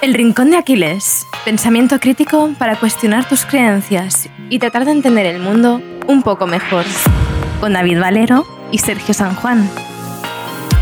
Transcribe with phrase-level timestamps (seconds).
[0.00, 1.26] El Rincón de Aquiles.
[1.44, 6.84] Pensamiento crítico para cuestionar tus creencias y tratar de entender el mundo un poco mejor.
[7.58, 9.68] Con David Valero y Sergio San Juan.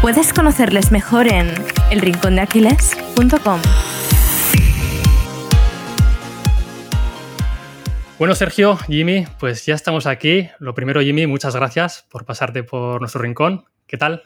[0.02, 1.48] Puedes conocerles mejor en
[1.90, 3.60] elrincondeaquiles.com.
[8.18, 10.50] Bueno, Sergio, Jimmy, pues ya estamos aquí.
[10.58, 13.64] Lo primero, Jimmy, muchas gracias por pasarte por nuestro rincón.
[13.86, 14.24] ¿Qué tal?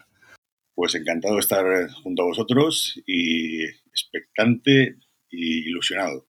[0.75, 1.65] Pues encantado de estar
[2.03, 4.97] junto a vosotros y expectante
[5.29, 6.29] y ilusionado.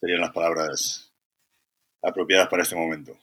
[0.00, 1.14] Serían las palabras
[2.02, 3.18] apropiadas para este momento.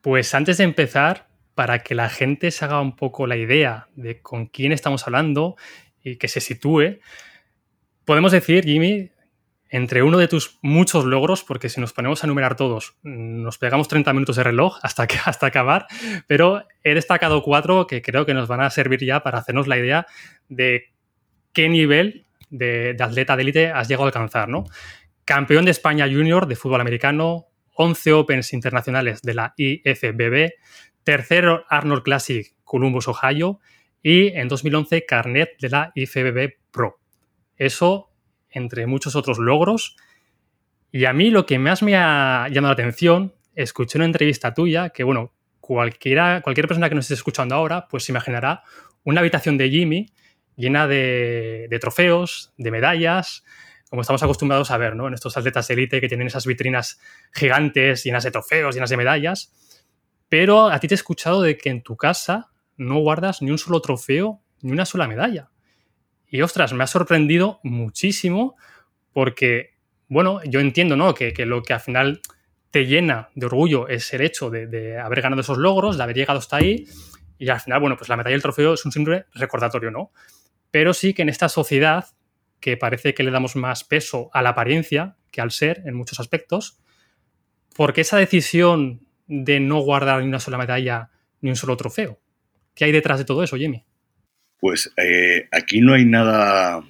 [0.00, 4.20] Pues antes de empezar, para que la gente se haga un poco la idea de
[4.20, 5.56] con quién estamos hablando
[6.02, 7.00] y que se sitúe,
[8.04, 9.10] podemos decir, Jimmy,
[9.68, 13.88] entre uno de tus muchos logros, porque si nos ponemos a enumerar todos, nos pegamos
[13.88, 15.86] 30 minutos de reloj hasta, que, hasta acabar,
[16.26, 19.78] pero he destacado cuatro que creo que nos van a servir ya para hacernos la
[19.78, 20.06] idea
[20.48, 20.92] de
[21.52, 24.64] qué nivel de, atleta de élite has llegado a alcanzar, ¿no?
[25.24, 30.52] Campeón de España Junior de fútbol americano, 11 Opens internacionales de la IFBB,
[31.02, 33.60] tercero Arnold Classic Columbus, Ohio,
[34.02, 36.98] y en 2011 carnet de la IFBB Pro.
[37.56, 38.10] Eso
[38.50, 39.96] entre muchos otros logros.
[40.90, 44.90] Y a mí lo que más me ha llamado la atención, escuché una entrevista tuya
[44.90, 48.62] que, bueno, cualquiera, cualquier persona que nos esté escuchando ahora, pues se imaginará
[49.04, 50.06] una habitación de Jimmy
[50.56, 53.44] llena de, trofeos, de medallas,
[53.88, 55.08] como estamos acostumbrados a ver, ¿no?
[55.08, 57.00] En estos atletas de élite que tienen esas vitrinas
[57.32, 59.52] gigantes, llenas de trofeos, llenas de medallas.
[60.28, 63.58] Pero a ti te he escuchado de que en tu casa no guardas ni un
[63.58, 65.50] solo trofeo ni una sola medalla.
[66.26, 68.56] Y ostras, me ha sorprendido muchísimo
[69.12, 69.74] porque,
[70.08, 71.12] bueno, yo entiendo, ¿no?
[71.12, 72.22] Que, lo que al final
[72.70, 76.16] te llena de orgullo es el hecho de, de, haber ganado esos logros, de haber
[76.16, 76.86] llegado hasta ahí.
[77.38, 80.12] Y al final, bueno, pues la medalla y el trofeo es un simple recordatorio, ¿no?
[80.72, 82.06] Pero sí que en esta sociedad,
[82.58, 86.18] que parece que le damos más peso a la apariencia que al ser en muchos
[86.18, 86.80] aspectos,
[87.76, 92.20] ¿por qué esa decisión de no guardar ni una sola medalla ni un solo trofeo?
[92.74, 93.84] ¿Qué hay detrás de todo eso, Jimmy?
[94.58, 96.82] Pues eh, aquí no hay nada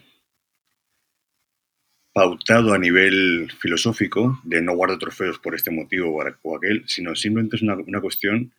[2.12, 7.56] pautado a nivel filosófico de no guardar trofeos por este motivo o aquel, sino simplemente
[7.56, 8.52] es una, una cuestión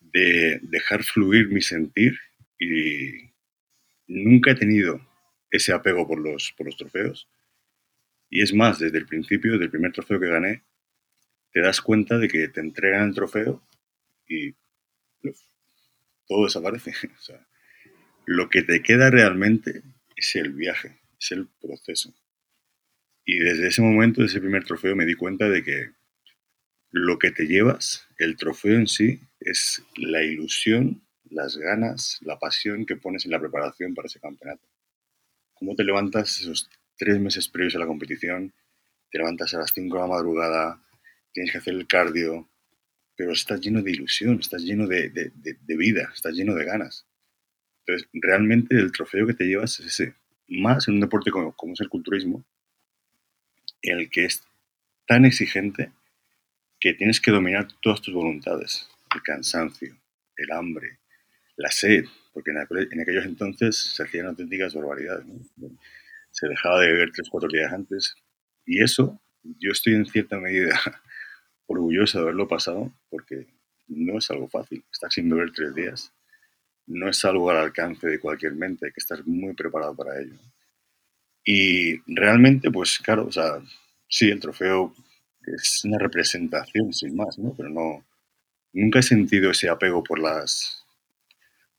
[0.00, 2.18] de dejar fluir mi sentir
[2.58, 3.29] y
[4.10, 5.00] nunca he tenido
[5.50, 7.28] ese apego por los, por los trofeos.
[8.28, 10.64] Y es más, desde el principio, desde el primer trofeo que gané,
[11.52, 13.62] te das cuenta de que te entregan el trofeo
[14.28, 14.54] y
[16.26, 16.92] todo desaparece.
[18.26, 19.82] lo que te queda realmente
[20.14, 22.14] es el viaje, es el proceso.
[23.24, 25.92] Y desde ese momento, desde ese primer trofeo, me di cuenta de que
[26.90, 32.84] lo que te llevas, el trofeo en sí, es la ilusión las ganas, la pasión
[32.84, 34.68] que pones en la preparación para ese campeonato.
[35.54, 38.52] ¿Cómo te levantas esos tres meses previos a la competición?
[39.10, 40.82] Te levantas a las 5 de la madrugada,
[41.32, 42.48] tienes que hacer el cardio,
[43.16, 45.30] pero estás lleno de ilusión, estás lleno de,
[45.66, 47.06] vida, estás lleno de ganas.
[47.84, 50.14] Entonces, realmente el trofeo que te llevas es ese.
[50.48, 52.44] Más en un deporte como, como es el culturismo,
[53.82, 54.42] en el que es
[55.06, 55.92] tan exigente
[56.80, 58.88] que tienes que dominar todas tus voluntades.
[59.14, 59.96] El cansancio,
[60.36, 60.99] el hambre,
[61.60, 65.26] la sed, porque en, aquellos entonces se hacían auténticas barbaridades.
[66.30, 68.14] Se dejaba de beber tres cuatro días antes.
[68.64, 70.78] Y eso, yo estoy en cierta medida
[71.66, 73.46] orgulloso de haberlo pasado, porque
[73.88, 74.84] no es algo fácil.
[74.90, 76.12] Estar sin beber tres días
[76.86, 80.36] no es algo al alcance de cualquier mente, hay que estar muy preparado para ello.
[81.44, 83.60] Y realmente, pues claro, o sea,
[84.08, 84.94] sí, el trofeo
[85.42, 87.54] es una representación sin más, ¿no?
[87.56, 88.04] Pero no,
[88.72, 90.79] nunca he sentido ese apego por las,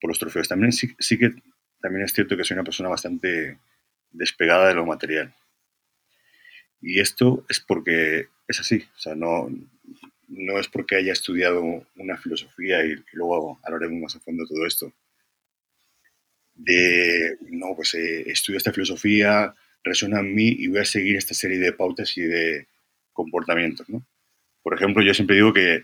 [0.02, 0.48] por los trofeos.
[0.48, 1.30] También sí, que
[1.80, 3.58] también es cierto que soy una persona bastante
[4.10, 5.34] despegada de lo material.
[6.80, 9.48] Y esto es porque es así, o sea, no,
[10.26, 11.62] no es porque haya estudiado
[11.94, 14.92] una filosofía y, luego hablaremos más a fondo todo esto.
[16.54, 19.54] De, no, pues eh, estudio esta filosofía,
[19.84, 22.66] resuena en mí y voy a seguir esta serie de pautas y de
[23.12, 24.04] comportamientos, ¿no?
[24.62, 25.82] Por ejemplo, yo siempre digo que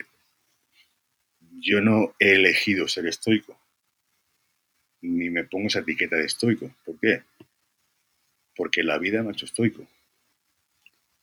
[1.61, 3.59] yo no he elegido ser estoico
[5.00, 6.75] ni me pongo esa etiqueta de estoico.
[6.85, 7.23] ¿Por qué?
[8.56, 9.87] Porque la vida me ha hecho estoico.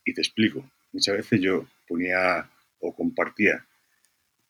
[0.04, 0.70] Y te explico.
[0.92, 2.48] Muchas veces yo ponía
[2.80, 3.66] o compartía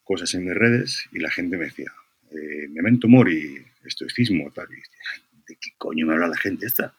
[0.05, 1.93] cosas en mis redes y la gente me decía,
[2.31, 4.69] eh, memento mori, estoicismo, tal.
[4.71, 4.77] Y
[5.49, 6.95] ¿de qué coño me habla la gente esta?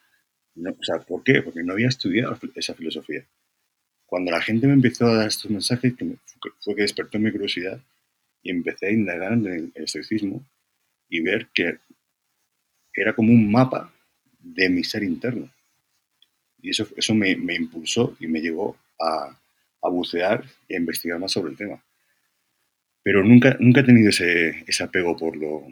[0.55, 1.41] No, o sea, ¿por qué?
[1.41, 3.25] Porque no había estudiado esa filosofía.
[4.05, 6.17] Cuando la gente me empezó a dar estos mensajes, que
[6.59, 7.81] fue que despertó mi curiosidad
[8.41, 10.45] y empecé a indagar en el estoicismo
[11.09, 11.79] y ver que
[12.97, 13.93] era como un mapa
[14.39, 15.49] de mi ser interno.
[16.61, 19.37] Y eso, eso me, impulsó y me llevó a,
[19.89, 21.81] bucear e investigar más sobre el tema.
[23.03, 25.65] Pero nunca, nunca he tenido ese, apego por lo,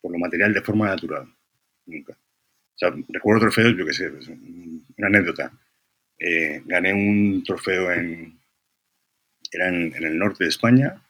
[0.00, 1.28] por lo material de forma natural.
[1.84, 2.14] Nunca.
[2.14, 5.52] O sea, recuerdo trofeos, yo qué sé, pues, una anécdota.
[6.18, 8.40] Eh, gané un trofeo en,
[9.52, 11.00] era en, el norte de España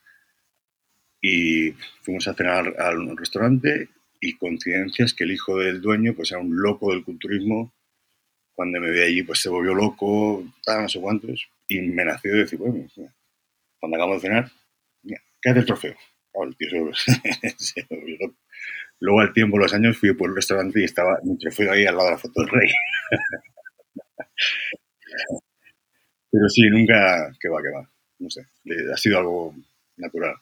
[1.20, 1.70] y
[2.02, 3.88] fuimos a cenar a un restaurante
[4.20, 7.72] y coincidencias que el hijo del dueño pues era un loco del culturismo.
[8.54, 12.32] Cuando me ve allí pues se volvió loco, tal, no sé cuántos, y me nació
[12.32, 12.86] de decir, bueno,
[13.78, 14.50] cuando acabamos de cenar,
[15.02, 15.96] ¿qué hace el trofeo?
[16.58, 17.86] tío se,
[19.00, 21.96] Luego al tiempo, los años, fui por el restaurante y estaba mi trofeo ahí al
[21.96, 22.70] lado de la foto del rey.
[26.30, 27.90] Pero sí, nunca, que va, que va.
[28.18, 28.46] No sé,
[28.92, 29.54] ha sido algo
[29.96, 30.34] natural.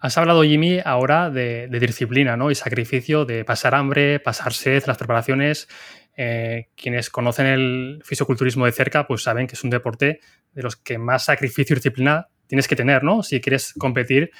[0.00, 2.50] Has hablado, Jimmy, ahora de, disciplina ¿no?
[2.50, 5.68] y sacrificio, de pasar hambre, pasar sed, las preparaciones.
[6.16, 10.20] Eh, quienes conocen el fisioculturismo de cerca, pues saben que es un deporte
[10.52, 13.22] de los que más sacrificio y disciplina tienes que tener, ¿no?
[13.22, 14.30] Si quieres competir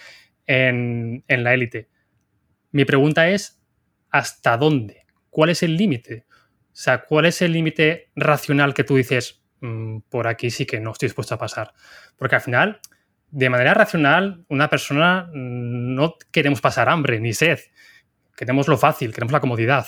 [0.46, 1.88] en, en la élite.
[2.72, 3.62] Mi pregunta es,
[4.10, 5.04] ¿hasta dónde?
[5.28, 6.24] ¿Cuál es el límite?
[6.28, 10.80] O sea, ¿cuál es el límite racional que tú dices, mmm, por aquí sí que
[10.80, 11.74] no estoy dispuesto a pasar?
[12.16, 12.80] Porque al final,
[13.30, 17.58] de manera racional, una persona mm, no queremos pasar hambre ni sed.
[18.36, 19.86] Queremos lo fácil, queremos la comodidad.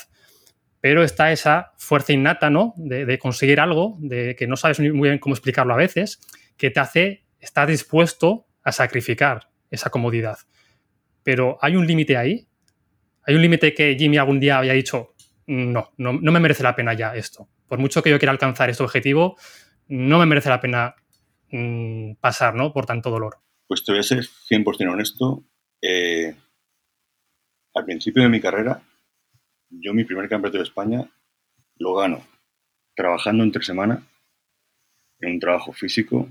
[0.79, 2.73] Pero está esa fuerza innata, ¿no?
[2.75, 6.19] De, conseguir algo, de que no sabes muy bien cómo explicarlo a veces,
[6.57, 10.37] que te hace estar dispuesto a sacrificar esa comodidad.
[11.23, 12.47] Pero hay un límite ahí.
[13.25, 15.15] Hay un límite que Jimmy algún día había dicho,
[15.47, 17.47] no, no, no me merece la pena ya esto.
[17.67, 19.37] Por mucho que yo quiera alcanzar este objetivo,
[19.87, 20.95] no me merece la pena
[21.53, 22.73] mmm, pasar ¿no?
[22.73, 23.37] por tanto dolor?
[23.67, 25.43] Pues te voy a ser 100% honesto.
[25.81, 26.35] Eh,
[27.75, 28.81] al principio de mi carrera,
[29.69, 31.09] yo mi primer campeonato de España
[31.77, 32.25] lo gano
[32.95, 34.05] trabajando entre semana
[35.19, 36.27] en un trabajo físico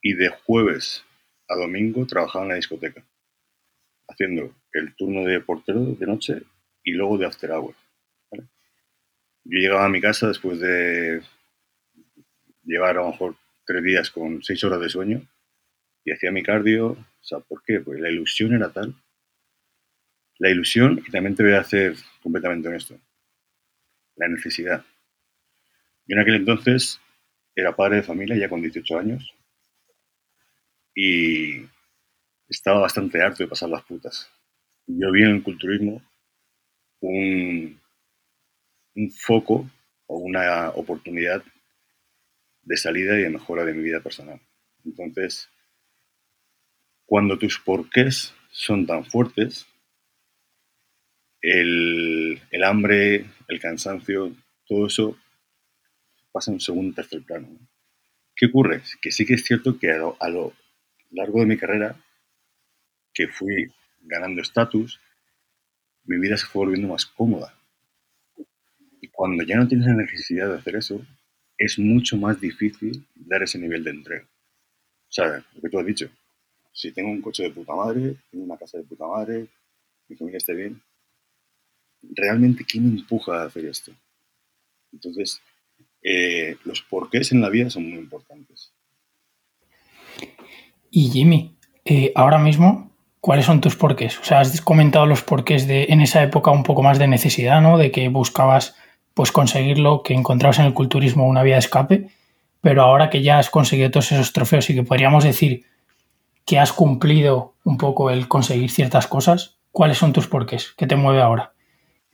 [0.00, 1.04] y de jueves
[1.48, 3.04] a domingo trabajaba en la discoteca,
[4.08, 6.42] haciendo el turno de portero de noche
[6.82, 7.74] y luego de after hour.
[8.32, 11.22] Yo llegaba a mi casa después de
[12.64, 15.28] llevar a lo mejor tres días con seis horas de sueño
[16.04, 16.96] y hacía mi cardio.
[17.32, 17.80] O ¿por qué?
[17.80, 18.94] Porque la ilusión era tal.
[20.38, 22.98] La ilusión, y también te voy a hacer completamente honesto,
[24.16, 24.84] la necesidad.
[26.06, 27.00] Yo en aquel entonces
[27.54, 29.34] era padre de familia ya con 18 años
[30.94, 31.62] y
[32.48, 34.30] estaba bastante harto de pasar las putas.
[34.86, 36.02] Yo vi en el culturismo
[37.00, 37.80] un,
[38.94, 39.68] un foco
[40.06, 41.42] o una oportunidad
[42.66, 44.40] de salida y de mejora de mi vida personal.
[44.84, 45.48] Entonces,
[47.06, 49.66] cuando tus porqués son tan fuertes,
[51.40, 54.34] el, hambre, el cansancio,
[54.66, 55.16] todo eso
[56.32, 57.48] pasa en un segundo tercer plano.
[58.34, 58.82] ¿Qué ocurre?
[59.00, 60.52] Que sí que es cierto que a lo
[61.12, 61.96] largo de mi carrera,
[63.14, 63.72] que fui
[64.02, 65.00] ganando estatus,
[66.04, 67.54] mi vida se fue volviendo más cómoda.
[69.00, 71.00] Y cuando ya no tienes la necesidad de hacer eso,
[71.58, 74.24] es mucho más difícil dar ese nivel de entrega.
[74.24, 76.10] O sea, lo que tú has dicho,
[76.72, 79.46] si tengo un coche de puta madre, tengo una casa de puta madre,
[80.08, 80.82] mi familia esté bien,
[82.02, 83.92] realmente ¿quién me empuja a hacer esto?
[84.92, 85.40] Entonces,
[86.02, 88.72] eh, los porqués en la vida son muy importantes.
[90.90, 94.18] Y Jimmy, eh, ahora mismo, ¿cuáles son tus porqués?
[94.18, 97.60] O sea, has comentado los porqués de en esa época un poco más de necesidad,
[97.60, 97.78] ¿no?
[97.78, 98.76] De que buscabas
[99.16, 102.10] pues conseguirlo, que encontrabas en el culturismo una vía de escape,
[102.60, 105.64] pero ahora que ya has conseguido todos esos trofeos y que podríamos decir
[106.44, 110.74] que has cumplido un poco el conseguir ciertas cosas, ¿cuáles son tus porqués?
[110.76, 111.54] ¿Qué te mueve ahora?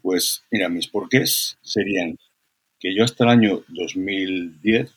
[0.01, 2.17] Pues mira, mis porqués serían
[2.79, 4.95] que yo hasta el año 2010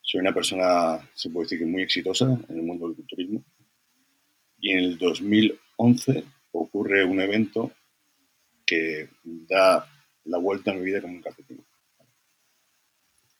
[0.00, 3.44] soy una persona, se puede decir que muy exitosa en el mundo del culturismo,
[4.58, 7.70] y en el 2011 ocurre un evento
[8.64, 9.86] que da
[10.26, 11.64] la vuelta a mi vida como un calcetín.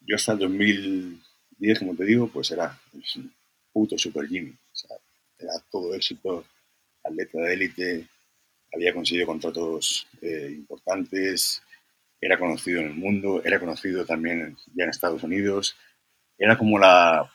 [0.00, 3.32] Yo hasta el 2010, como te digo, pues era un
[3.72, 4.50] puto super Jimmy.
[4.50, 4.96] O sea,
[5.38, 6.44] era todo éxito,
[7.02, 8.08] atleta de élite,
[8.72, 11.62] había conseguido contratos eh, importantes,
[12.20, 15.76] era conocido en el mundo, era conocido también ya en Estados Unidos,
[16.38, 17.30] era como la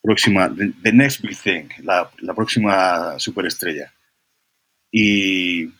[0.00, 3.92] próxima, the, the next big thing, la, la próxima superestrella.
[4.90, 5.70] Y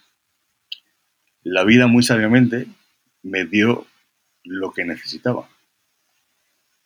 [1.51, 2.67] la vida muy sabiamente
[3.23, 3.87] me dio
[4.45, 5.49] lo que necesitaba.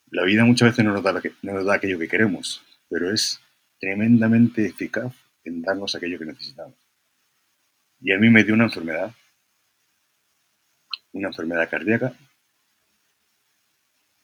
[0.06, 3.40] La vida muchas veces no nos da, no nos da aquello que queremos, pero es
[3.80, 6.76] tremendamente eficaz en darnos aquello que necesitamos.
[8.00, 9.12] Y a mí me dio una enfermedad,
[11.12, 12.14] una enfermedad cardíaca,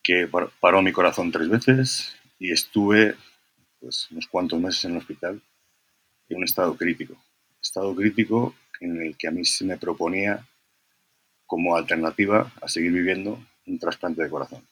[0.04, 0.28] que
[0.60, 3.16] paró mi corazón tres veces y estuve
[3.80, 5.42] pues, unos cuantos meses en el hospital
[6.28, 7.16] en un estado crítico.
[7.60, 10.46] Estado crítico en el que a mí se me proponía
[11.46, 14.62] como alternativa a seguir viviendo un trasplante de corazón.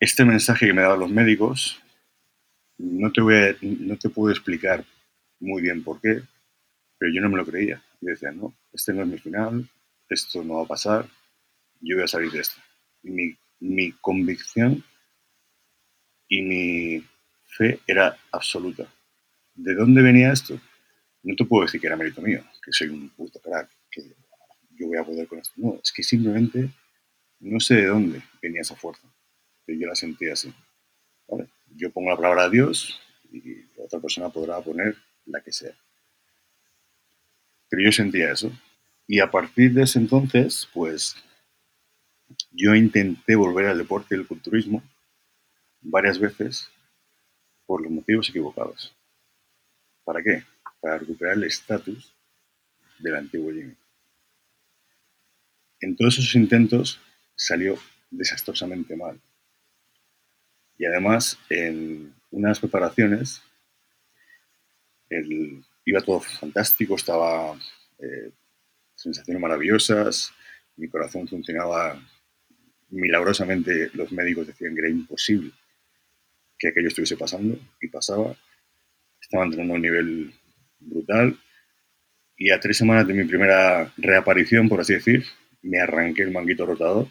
[0.00, 1.80] Este mensaje que me daban los médicos,
[2.78, 4.84] no te, voy no te puedo explicar
[5.38, 6.22] muy bien por qué,
[6.98, 7.82] pero yo no me lo creía.
[8.00, 9.68] Yo decía, no, este no es mi final,
[10.08, 11.06] esto no va a pasar,
[11.80, 12.60] yo voy a salir de esto.
[13.02, 14.82] Y mi, mi convicción
[16.28, 17.04] y mi
[17.44, 18.86] fe era absoluta.
[19.54, 20.58] ¿De dónde venía esto?
[21.22, 24.02] No te puedo decir que era mérito mío, que soy un puto crack, que
[24.70, 25.52] yo voy a poder con esto.
[25.56, 26.68] No, es que simplemente
[27.40, 29.06] no sé de dónde venía esa fuerza,
[29.64, 30.52] pero yo la sentía así.
[31.74, 33.00] Yo pongo la palabra a Dios
[33.32, 35.74] y otra persona podrá poner la que sea.
[37.68, 38.52] Pero yo sentía eso.
[39.06, 41.16] Y a partir de ese entonces, pues
[42.50, 44.82] yo intenté volver al deporte y al culturismo
[45.80, 46.68] varias veces
[47.66, 48.94] por los motivos equivocados.
[50.04, 50.44] ¿Para qué?
[50.80, 52.14] Para recuperar el estatus
[52.98, 53.74] del antiguo Jimmy.
[55.80, 57.00] En todos esos intentos
[57.34, 57.78] salió
[58.10, 59.20] desastrosamente mal.
[60.78, 63.42] Y además, en unas preparaciones,
[65.84, 67.58] iba todo fantástico, estaba
[67.98, 68.30] eh,
[68.94, 70.32] sensaciones maravillosas,
[70.76, 72.00] mi corazón funcionaba
[72.90, 75.52] milagrosamente, los médicos decían que era imposible
[76.58, 78.36] que aquello estuviese pasando, y pasaba.
[79.32, 80.34] Estaba entrenando a un nivel
[80.78, 81.38] brutal,
[82.36, 85.24] y a tres semanas de mi primera reaparición, por así decir,
[85.62, 87.08] me arranqué el manguito rotador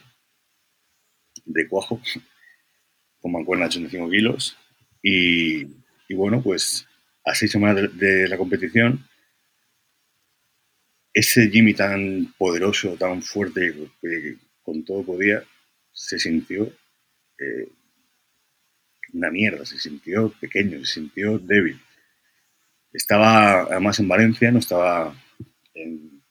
[1.46, 2.00] de cuajo
[3.22, 4.56] con mancuerna de 85 kilos.
[5.02, 5.64] Y,
[6.10, 6.88] y, bueno, pues
[7.26, 9.04] a seis semanas de, la competición,
[11.16, 15.44] ese Jimmy tan poderoso, tan fuerte, que con todo podía,
[15.92, 16.72] se sintió
[17.40, 17.72] eh,
[19.12, 21.82] una mierda, se sintió pequeño, se sintió débil.
[22.94, 25.16] Estaba además en Valencia, no estaba
[25.74, 26.22] en,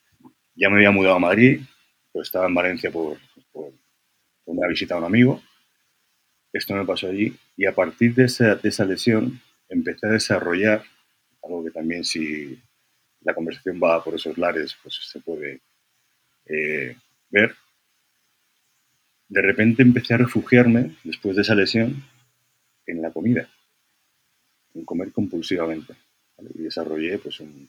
[0.54, 1.60] ya me había mudado a Madrid,
[2.12, 3.18] pero estaba en Valencia por,
[4.44, 5.42] una visita a un amigo.
[6.52, 10.82] Esto me pasó allí y a partir de esa, de esa lesión empecé a desarrollar
[11.42, 12.60] algo que también si
[13.20, 15.60] la conversación va por esos lares, pues se puede
[16.46, 16.96] eh,
[17.30, 17.54] ver.
[19.28, 22.02] De repente empecé a refugiarme, después de esa lesión,
[22.86, 23.48] en la comida,
[24.74, 25.94] en comer compulsivamente.
[26.54, 27.68] Y desarrollé pues, un,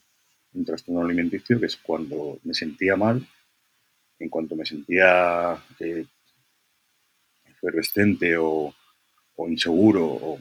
[0.53, 3.25] un trastorno alimenticio que es cuando me sentía mal,
[4.19, 6.05] en cuanto me sentía eh,
[7.45, 8.73] efervescente o,
[9.35, 10.39] o, inseguro, o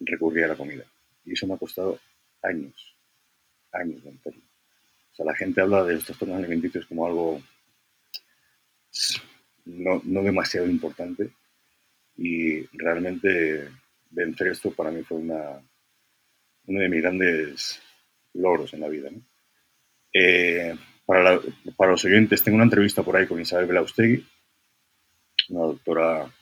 [0.00, 0.84] recurría a la comida.
[1.24, 1.98] Y eso me ha costado
[2.42, 2.96] años,
[3.72, 4.42] años de enfermo.
[5.12, 7.42] O sea, la gente habla de los trastornos alimenticios como algo
[9.64, 11.30] no, no demasiado importante
[12.16, 13.68] y realmente
[14.10, 15.60] vencer esto para mí fue una,
[16.66, 17.80] uno de mis grandes
[18.34, 19.10] logros en la vida.
[20.12, 21.40] Eh, para,
[21.88, 24.26] los oyentes, tengo una entrevista por ahí con Isabel Belaustegui,
[25.50, 26.32] una doctora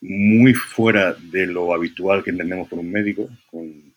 [0.00, 3.94] muy fuera de lo habitual que entendemos por un médico, con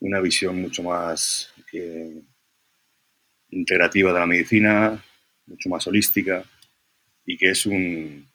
[0.00, 2.22] una visión mucho más eh,
[3.50, 5.02] integrativa de la medicina,
[5.46, 6.44] mucho más holística,
[7.24, 8.26] y que es un...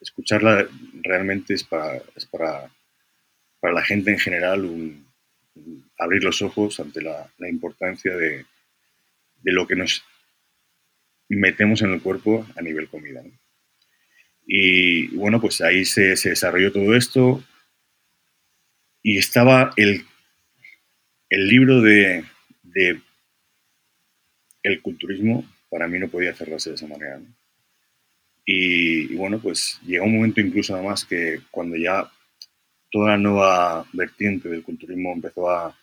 [0.00, 0.66] Escucharla
[1.02, 2.02] realmente es para,
[3.64, 4.70] para la gente en general
[5.98, 8.44] abrir los ojos ante la, importancia de,
[9.40, 10.04] de, lo que nos
[11.30, 13.22] metemos en el cuerpo a nivel comida.
[14.46, 17.42] Y bueno, pues ahí se, se, desarrolló todo esto
[19.02, 20.04] y estaba el,
[21.30, 22.22] el libro de,
[22.64, 23.00] de,
[24.62, 27.18] el culturismo, para mí no podía cerrarse de esa manera.
[28.44, 32.10] Y, y, bueno, pues llegó un momento incluso además que cuando ya
[32.94, 35.76] toda la nueva vertiente del culturismo empezó a,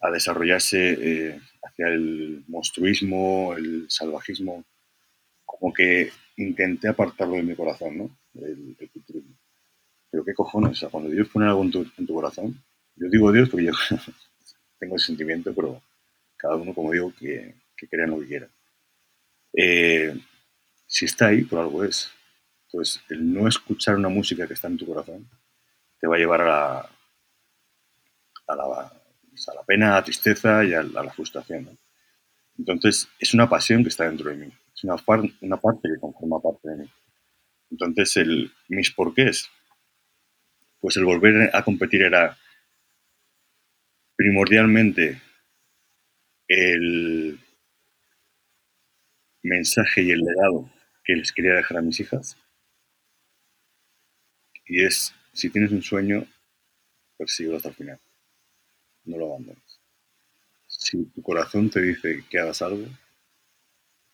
[0.00, 4.64] a desarrollarse eh, hacia el monstruismo, el salvajismo,
[5.44, 8.18] como que intenté apartarlo de mi corazón, ¿no?
[8.32, 9.36] El, el culturismo.
[10.10, 13.10] Pero qué cojones, o sea, cuando Dios pone algo en tu, en tu corazón, yo
[13.10, 13.72] digo Dios porque yo
[14.78, 15.82] tengo ese sentimiento, pero
[16.38, 18.48] cada uno, como digo, que, que crea lo que quiera.
[19.52, 20.18] Eh,
[20.86, 22.10] si está ahí, por algo es.
[22.68, 25.28] Entonces, el no escuchar una música que está en tu corazón,
[26.06, 26.90] va a llevar a la,
[28.48, 31.78] a la, pena, a la tristeza y a la, frustración.
[32.58, 34.96] Entonces, es una pasión que está dentro de mí, es una,
[35.40, 36.90] una parte que conforma parte de mí.
[37.70, 39.50] Entonces, el, mis porqués,
[40.80, 42.36] pues el volver a competir era
[44.16, 45.20] primordialmente
[46.48, 47.38] el
[49.42, 50.70] mensaje y el legado
[51.04, 52.36] que les quería dejar a mis hijas.
[54.66, 56.26] Y es, si tienes un sueño,
[57.18, 58.00] persíguelo hasta el final.
[59.04, 59.80] No lo abandones.
[60.66, 62.86] Si tu corazón te dice que hagas algo,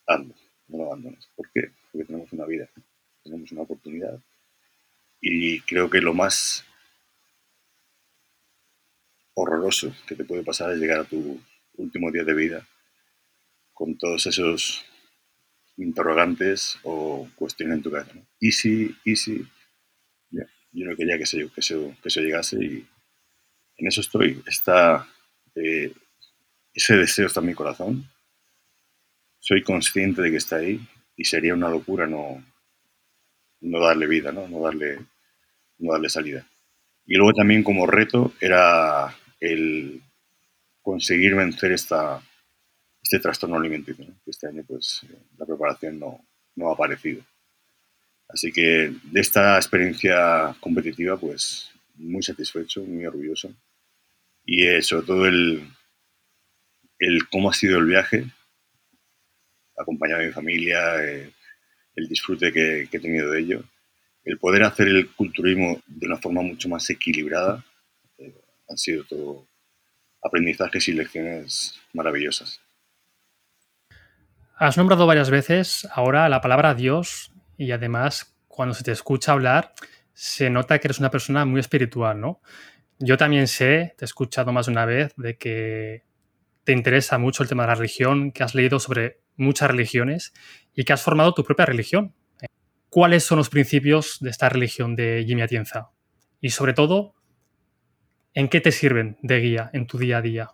[0.07, 0.35] hazlo,
[0.67, 1.29] no lo abandones.
[1.37, 1.71] ¿Por qué?
[1.91, 2.69] Porque tenemos una vida,
[3.23, 4.21] tenemos una oportunidad.
[5.21, 6.64] Y creo que lo más
[9.35, 11.41] horroroso que te puede pasar es llegar a tu
[11.75, 12.67] último día de vida
[13.73, 14.85] con todos esos
[15.76, 18.14] interrogantes o cuestiones en tu cabeza.
[18.14, 18.26] ¿no?
[18.41, 19.47] Easy, easy.
[20.73, 22.87] Yo no quería que eso, que, que eso llegase y
[23.76, 24.43] en eso estoy.
[24.47, 25.07] Está,
[25.55, 25.93] eh,
[26.73, 28.09] ese deseo está en mi corazón.
[29.38, 30.81] Soy consciente de que está ahí
[31.17, 32.43] y sería una locura no,
[33.61, 34.49] no darle vida, ¿no?
[34.49, 34.99] No, darle,
[35.79, 36.47] no darle salida.
[37.07, 40.00] Y luego también como reto era el
[40.81, 42.23] conseguir vencer esta,
[43.02, 44.07] este trastorno alimenticio.
[44.25, 45.05] Este año pues
[45.37, 46.25] la preparación no,
[46.55, 47.23] no ha aparecido.
[48.33, 53.53] Así que de esta experiencia competitiva pues muy satisfecho, muy orgulloso.
[54.45, 55.69] Y eh, sobre todo el,
[57.31, 58.25] cómo ha sido el viaje,
[59.77, 61.33] acompañado de mi familia, eh,
[61.95, 63.65] el disfrute que, que, he tenido de ello,
[64.25, 67.65] el poder hacer el culturismo de una forma mucho más equilibrada,
[68.19, 68.35] eh,
[68.69, 69.47] han sido todo
[70.23, 72.61] aprendizajes y lecciones maravillosas.
[74.57, 79.75] Has nombrado varias veces ahora la palabra Dios y además cuando se te escucha hablar
[80.14, 82.40] se nota que eres una persona muy espiritual, ¿no?
[82.99, 86.04] Yo también sé, te he escuchado más de una vez, de que
[86.64, 90.32] te interesa mucho el tema de la religión, que has leído sobre muchas religiones
[90.75, 92.14] y que has formado tu propia religión.
[92.88, 95.90] ¿Cuáles son los principios de esta religión de Jimmy Atienza?
[96.40, 97.14] Y sobre todo,
[98.35, 100.50] ¿en qué te sirven de guía en tu día a día?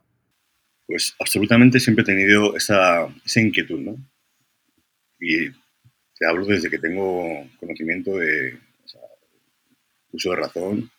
[0.87, 3.97] Pues absolutamente siempre he tenido esa, esa inquietud, ¿no?
[5.21, 5.49] Y
[6.19, 8.59] te hablo desde que tengo conocimiento de
[10.13, 10.91] uso de razón.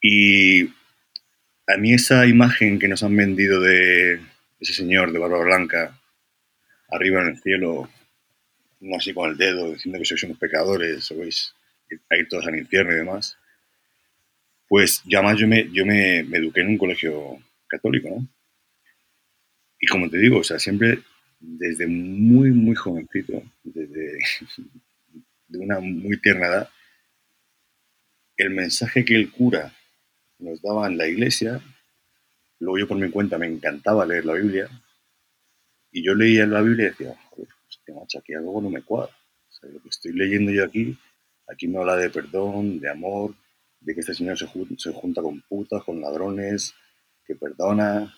[0.00, 0.66] Y
[1.66, 4.20] a mí esa imagen que nos han vendido de
[4.60, 5.98] ese señor de barba blanca,
[6.88, 7.90] arriba en el cielo,
[8.80, 12.92] no así con el dedo, diciendo que sois unos pecadores, a ir todos al infierno
[12.92, 13.36] y demás,
[14.68, 18.28] pues ya más yo me, yo me, me eduqué en un colegio católico, ¿no?
[19.80, 21.00] Y como te digo, o sea, siempre
[21.46, 24.18] desde muy, muy jovencito, desde
[25.48, 26.70] de una muy tierna edad,
[28.36, 29.72] el mensaje que el cura
[30.38, 31.60] nos daba en la iglesia,
[32.58, 34.68] luego yo por mi cuenta me encantaba leer la Biblia,
[35.92, 39.16] y yo leía la Biblia y decía, joder, hostia, macho, aquí algo no me cuadra.
[39.62, 40.96] Lo que estoy leyendo yo aquí,
[41.48, 43.34] aquí me habla de perdón, de amor,
[43.80, 46.74] de que este señor se, se junta con putas, con ladrones,
[47.24, 48.14] que perdona,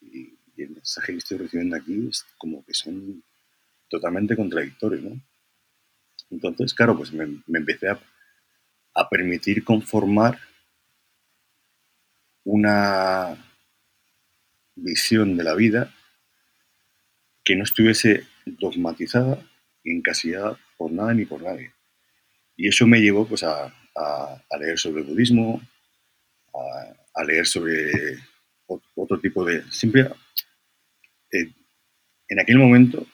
[0.00, 3.22] y, el mensaje que estoy recibiendo aquí es como que son
[3.88, 5.20] totalmente contradictorios, ¿no?
[6.30, 8.00] Entonces, claro, pues me, empecé a,
[8.94, 10.38] a permitir conformar
[12.44, 13.36] una
[14.74, 15.94] visión de la vida
[17.44, 19.44] que no estuviese dogmatizada
[19.84, 21.72] y encasillada por nada ni por nadie.
[22.56, 23.72] Y eso me llevó pues, a,
[24.58, 25.60] leer sobre el budismo,
[27.14, 28.18] a, leer sobre
[28.66, 29.62] otro tipo de...
[29.70, 30.08] Siempre,
[32.32, 33.06] en aquel momento,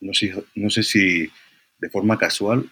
[0.00, 1.28] no sé, no sé si
[1.78, 2.70] de forma casual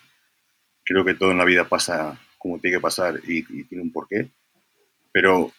[0.84, 4.30] creo que todo en la vida pasa como tiene que pasar y, tiene un porqué,
[5.10, 5.52] pero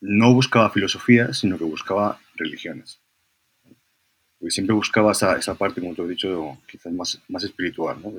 [0.00, 3.02] no buscaba filosofía, sino que buscaba religiones.
[4.38, 8.00] Porque siempre buscaba esa, esa parte, como te he dicho, quizás más, más espiritual.
[8.02, 8.14] ¿no?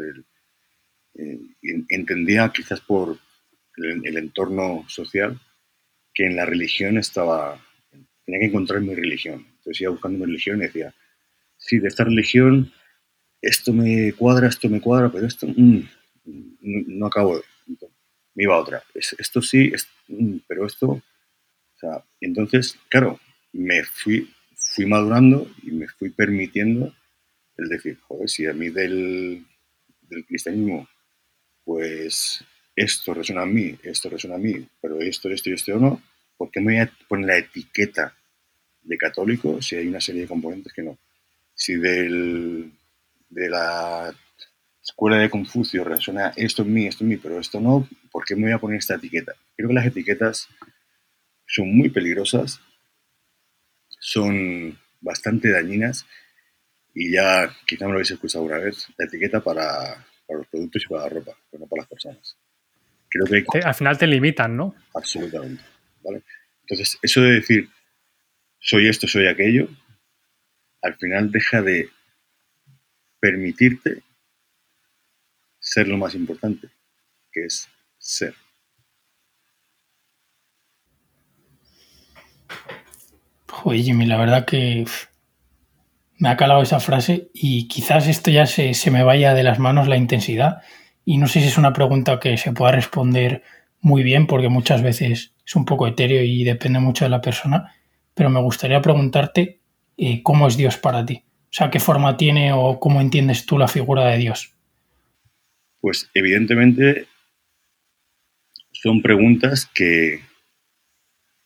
[1.16, 1.40] Eh,
[1.90, 3.18] entendía quizás por
[3.78, 5.40] el, el, entorno social
[6.14, 7.60] que en la religión estaba,
[8.26, 9.46] tenía que encontrar mi religión.
[9.58, 10.94] Entonces iba buscando mi religión y decía,
[11.58, 12.72] sí, de esta religión
[13.42, 15.82] esto me cuadra, esto me cuadra, pero esto mm,
[16.62, 17.44] no, acabo de...
[18.34, 18.84] Me iba a otra.
[18.94, 19.72] Esto sí,
[20.08, 20.88] mm, pero esto...
[20.88, 23.20] O sea, entonces, claro,
[23.52, 26.96] me fui, fui madurando y me fui permitiendo
[27.58, 29.46] el decir, joder, si a mí del,
[30.02, 30.88] del cristianismo,
[31.64, 32.44] pues
[32.76, 36.02] esto resuena a mí, esto resuena a mí, pero esto, esto y esto no,
[36.38, 38.16] ¿por qué me voy a poner la etiqueta
[38.82, 40.98] de católico si hay una serie de componentes que no?
[41.54, 42.72] Si del
[43.30, 44.14] de la
[44.82, 48.36] escuela de Confucio resuena esto en mí, esto en mí, pero esto no, ¿por qué
[48.36, 49.34] me voy a poner esta etiqueta?
[49.56, 50.48] Creo que las etiquetas
[51.48, 52.62] son muy peligrosas,
[54.00, 56.06] son bastante dañinas
[56.94, 60.84] y ya quizá me lo habéis escuchado una vez, la etiqueta para, para los productos
[60.84, 62.38] y para la ropa, pero no para las personas.
[63.10, 64.76] Creo que, al final te limitan, ¿no?
[64.94, 65.64] Absolutamente.
[66.62, 67.70] Entonces, eso de decir,
[68.60, 69.68] soy esto, soy aquello,
[70.82, 71.90] al final deja de
[73.20, 74.04] permitirte
[75.60, 76.70] ser lo más importante,
[77.32, 78.36] que es ser.
[83.48, 84.86] Joder, Jimmy, la verdad que
[86.18, 89.60] me ha calado esa frase y quizás esto ya se, se, me vaya de las
[89.60, 90.62] manos la intensidad.
[91.04, 93.44] Y no sé si es una pregunta que se pueda responder
[93.82, 97.76] muy bien porque muchas veces es un poco etéreo y depende mucho de la persona,
[98.14, 99.60] pero me gustaría preguntarte
[99.98, 101.24] eh, cómo es Dios para ti.
[101.26, 104.54] O sea, qué forma tiene o cómo entiendes tú la figura de Dios.
[105.80, 107.08] Pues evidentemente
[108.72, 110.22] son preguntas que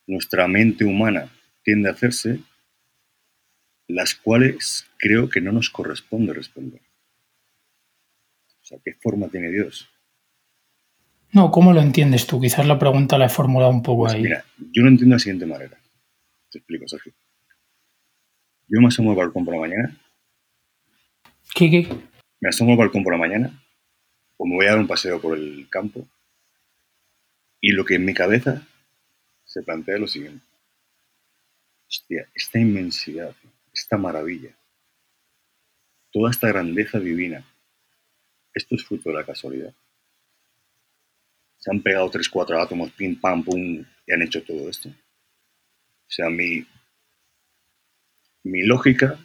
[0.07, 1.29] nuestra mente humana
[1.63, 2.39] tiende a hacerse,
[3.88, 6.81] las cuales creo que no nos corresponde responder.
[8.62, 9.89] O sea, ¿qué forma tiene Dios?
[11.31, 12.41] No, ¿cómo lo entiendes tú?
[12.41, 14.23] Quizás la pregunta la he formulado un poco Pues ahí.
[14.23, 15.77] mira, yo lo entiendo de la siguiente manera.
[16.51, 17.13] Te explico, Sergio.
[18.67, 19.97] Yo me asomo al balcón por la mañana,
[21.55, 21.87] ¿Qué, qué?
[22.39, 23.63] me asomo al balcón por la mañana,
[24.37, 26.07] o me voy a dar un paseo por el campo,
[27.59, 28.61] y lo que en mi cabeza
[29.43, 30.45] se plantea es lo siguiente.
[31.87, 33.35] Hostia, esta inmensidad,
[33.73, 34.55] esta maravilla,
[36.11, 37.43] toda esta grandeza divina,
[38.53, 39.73] ¿esto es fruto de la casualidad?
[41.59, 44.89] Se han pegado tres, cuatro átomos, pim, pam, pum, y han hecho todo esto.
[44.89, 46.65] O sea, mi,
[48.43, 49.19] mi lógica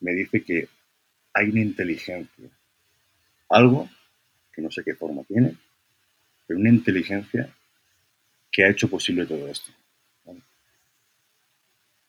[0.00, 0.68] me dice que
[1.32, 2.48] hay una inteligencia,
[3.48, 3.88] algo
[4.52, 5.56] que no sé qué forma tiene,
[6.46, 7.52] pero una inteligencia
[8.52, 9.72] que ha hecho posible todo esto.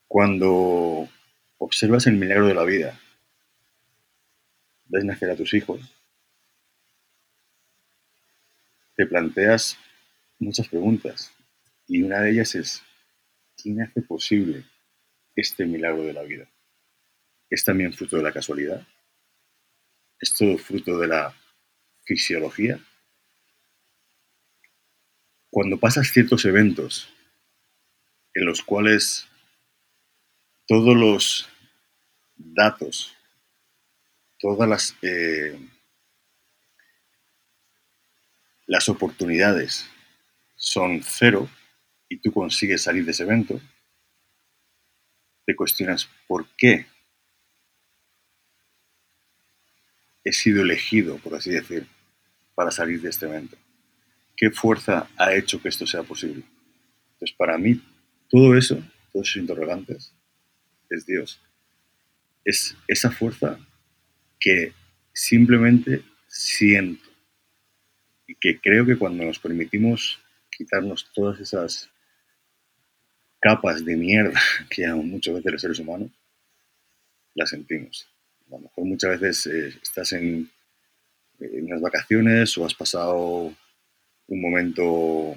[0.08, 1.10] Cuando
[1.58, 3.00] observas el milagro de la vida,
[4.86, 5.82] ves nacer a tus hijos,
[8.98, 9.78] te planteas
[10.40, 11.32] muchas preguntas
[11.88, 12.84] y una de ellas es,
[13.56, 14.66] ¿quién hace posible
[15.36, 16.50] este milagro de la vida?
[17.48, 18.86] ¿Es también fruto de la casualidad?
[20.20, 21.34] ¿Es todo fruto de la
[22.06, 22.80] fisiología?
[25.52, 27.08] Cuando pasas ciertos eventos
[28.34, 29.28] en los cuales
[30.66, 31.50] todos los
[32.36, 33.16] datos,
[34.40, 35.58] todas las, eh,
[38.68, 39.90] las oportunidades
[40.56, 41.50] son cero
[42.10, 43.60] y tú consigues salir de ese evento,
[45.46, 46.86] te cuestionas por qué
[50.24, 51.88] he sido elegido, por así decir,
[52.54, 53.58] para salir de este evento.
[54.36, 56.44] ¿Qué fuerza ha hecho que esto sea posible?
[57.14, 57.82] Entonces, para mí,
[58.30, 60.14] todo eso, todos esos interrogantes,
[60.90, 61.42] es Dios.
[62.44, 63.58] Es esa fuerza
[64.40, 64.74] que
[65.14, 67.07] simplemente siento
[68.28, 70.20] y que creo que cuando nos permitimos
[70.52, 71.90] quitarnos todas esas
[73.42, 76.12] capas de mierda que llamamos muchas veces los seres humanos,
[77.36, 78.08] las sentimos.
[78.48, 80.50] A lo mejor muchas veces eh, estás en,
[81.40, 83.54] unas vacaciones o has pasado
[84.28, 85.36] un momento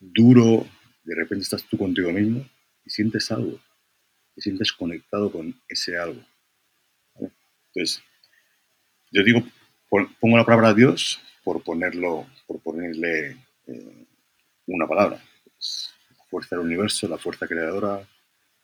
[0.00, 0.66] duro,
[1.04, 2.44] de repente estás tú contigo mismo
[2.84, 3.60] y sientes algo,
[4.34, 6.22] te sientes conectado con ese algo.
[7.74, 8.02] Entonces,
[9.10, 9.42] yo digo,
[9.88, 14.06] pon- pongo la palabra Dios por ponerlo, por ponerle eh,
[14.66, 15.18] una palabra.
[15.58, 18.06] Es la fuerza del universo, la fuerza creadora,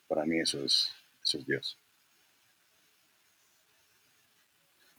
[0.07, 0.93] para mí eso es,
[1.23, 1.79] eso es Dios.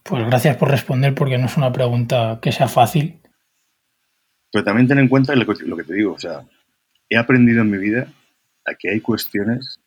[0.02, 3.22] Pues gracias por responder porque no es una pregunta que sea fácil.
[4.52, 6.44] Pero también ten en cuenta lo que, lo que te digo, o sea,
[7.08, 8.12] he aprendido en mi vida
[8.66, 9.80] a que hay cuestiones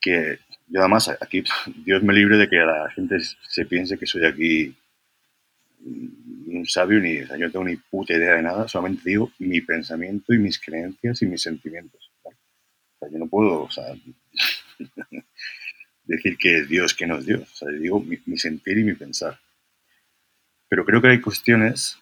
[0.00, 1.44] que yo además aquí,
[1.84, 4.76] Dios me libre de que la gente se piense que soy aquí
[5.84, 10.32] un sabio ni, yo no tengo ni puta idea de nada, solamente digo mi pensamiento
[10.32, 12.10] y mis creencias y mis sentimientos.
[12.24, 12.30] O
[12.98, 13.68] sea, yo no puedo,
[16.04, 17.42] decir que es Dios, que no es Dios.
[17.42, 19.38] O sea, yo digo mi, mi sentir y mi pensar.
[20.68, 21.98] Pero creo que hay cuestiones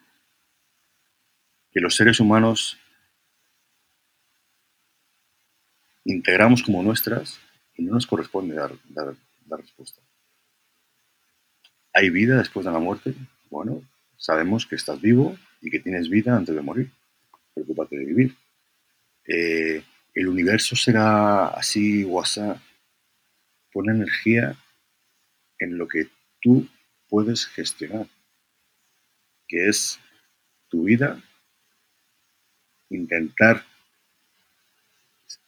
[1.73, 2.79] que los seres humanos
[6.05, 7.38] integramos como nuestras
[7.75, 9.14] y no nos corresponde dar, dar,
[9.47, 10.01] dar respuesta.
[11.92, 13.14] ¿Hay vida después de la muerte?
[13.52, 13.86] Bueno,
[14.16, 16.90] sabemos que estás vivo y que tienes vida antes de morir.
[17.52, 18.34] Preocúpate de vivir.
[19.28, 19.84] Eh,
[20.14, 22.62] ¿El universo será así así?
[23.70, 24.56] Pon energía
[25.58, 26.08] en lo que
[26.40, 26.66] tú
[27.10, 28.06] puedes gestionar,
[29.46, 30.00] que es
[30.70, 31.22] tu vida,
[32.88, 33.66] intentar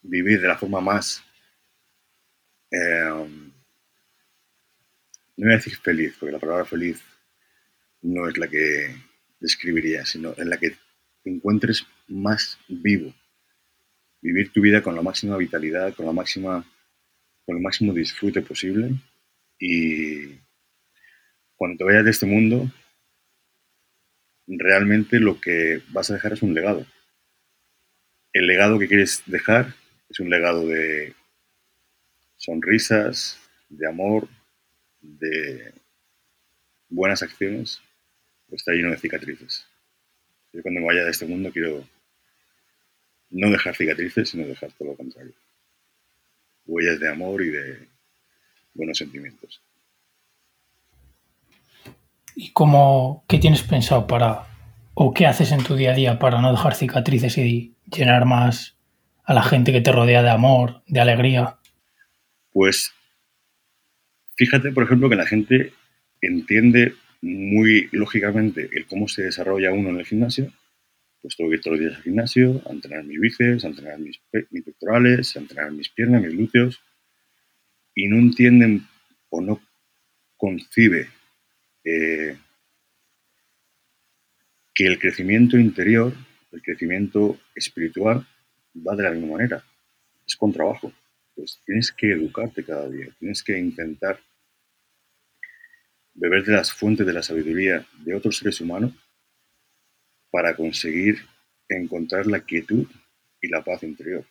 [0.03, 1.23] vivir de la forma más,
[2.69, 3.27] eh,
[5.37, 7.01] no voy a decir feliz, porque la palabra feliz
[8.05, 8.95] no es la que
[9.39, 10.71] describiría, sino en la que
[11.23, 13.13] te encuentres más vivo.
[14.21, 16.65] Vivir tu vida con la máxima vitalidad, con la máxima
[17.45, 18.91] con el máximo disfrute posible
[19.59, 20.39] y
[21.55, 22.69] cuando te vayas de este mundo,
[24.47, 26.85] realmente lo que vas a dejar es un legado.
[28.33, 29.75] El legado que quieres dejar
[30.09, 31.13] es un legado de
[32.35, 33.39] sonrisas,
[33.69, 34.27] de amor,
[35.01, 35.73] de
[36.89, 37.81] buenas acciones,
[38.51, 39.65] está lleno de cicatrices.
[40.53, 41.85] Yo cuando me vaya de este mundo quiero
[43.29, 45.33] no dejar cicatrices, sino dejar todo lo contrario.
[46.65, 47.87] Huellas de amor y de
[48.73, 49.61] buenos sentimientos.
[52.35, 54.43] ¿Y cómo, qué tienes pensado para,
[54.93, 58.75] o qué haces en tu día a día para no dejar cicatrices y llenar más
[59.23, 61.57] a la gente que te rodea de amor, de alegría?
[62.51, 62.93] Pues
[64.35, 65.73] fíjate, por ejemplo, que la gente
[66.21, 70.51] entiende muy lógicamente el cómo se desarrolla uno en el gimnasio.
[71.21, 73.99] Pues tengo que ir todos los días al gimnasio, a entrenar mis bíceps, a entrenar
[73.99, 74.19] mis,
[74.51, 76.81] mis pectorales, a entrenar mis piernas, mis glúteos.
[77.95, 78.87] Y no entienden
[79.29, 79.61] o no
[80.37, 81.09] concibe
[81.83, 82.37] eh,
[84.73, 86.13] que el crecimiento interior,
[86.51, 88.27] el crecimiento espiritual,
[88.75, 89.63] va de la misma manera.
[90.27, 90.91] Es con trabajo.
[91.33, 94.19] Pues tienes que educarte cada día, tienes que intentar
[96.15, 98.93] beber de las fuentes de la sabiduría de otros seres humanos
[100.31, 101.19] para conseguir
[101.69, 102.87] encontrar la quietud
[103.41, 104.25] y la paz interior.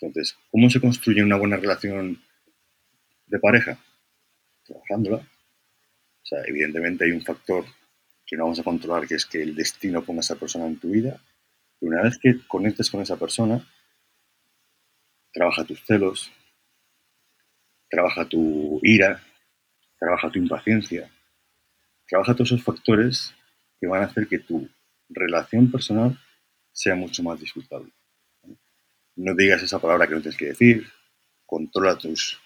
[0.00, 2.22] Entonces, ¿cómo se construye una buena relación
[3.26, 3.78] de pareja?
[4.64, 7.64] Trabajándola, o sea, evidentemente hay un factor
[8.24, 10.78] que no vamos a controlar, que es que el destino ponga a esa persona en
[10.78, 11.20] tu vida.
[11.80, 13.66] Y una vez que conectes con esa persona,
[15.32, 16.30] trabaja tus celos,
[17.88, 19.22] trabaja tu ira,
[20.00, 21.08] trabaja tu impaciencia,
[22.08, 23.32] trabaja todos esos factores
[23.80, 24.68] que van a hacer que tu
[25.08, 26.18] relación personal
[26.72, 27.92] sea mucho más disfrutable.
[29.14, 30.88] No digas esa palabra que no tienes que decir,
[31.46, 32.40] controla tus,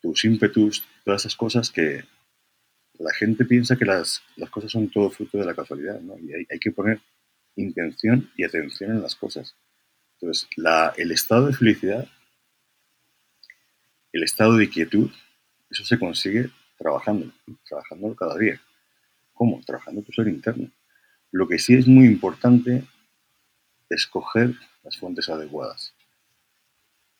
[0.00, 2.02] tus ímpetus, todas esas cosas que,
[3.00, 6.18] la gente piensa que las, cosas son todo fruto de la casualidad, ¿no?
[6.18, 7.00] Y hay, que poner
[7.56, 9.56] intención y atención en las cosas.
[10.14, 10.48] Entonces,
[10.96, 12.06] el estado de felicidad,
[14.12, 15.10] el estado de quietud,
[15.70, 17.30] eso se consigue trabajando,
[17.68, 18.58] trabajando cada día.
[19.34, 19.60] ¿Cómo?
[19.66, 20.70] Trabajando tu ser interno.
[21.30, 22.84] Lo que sí es muy importante
[23.90, 25.94] es escoger las fuentes adecuadas.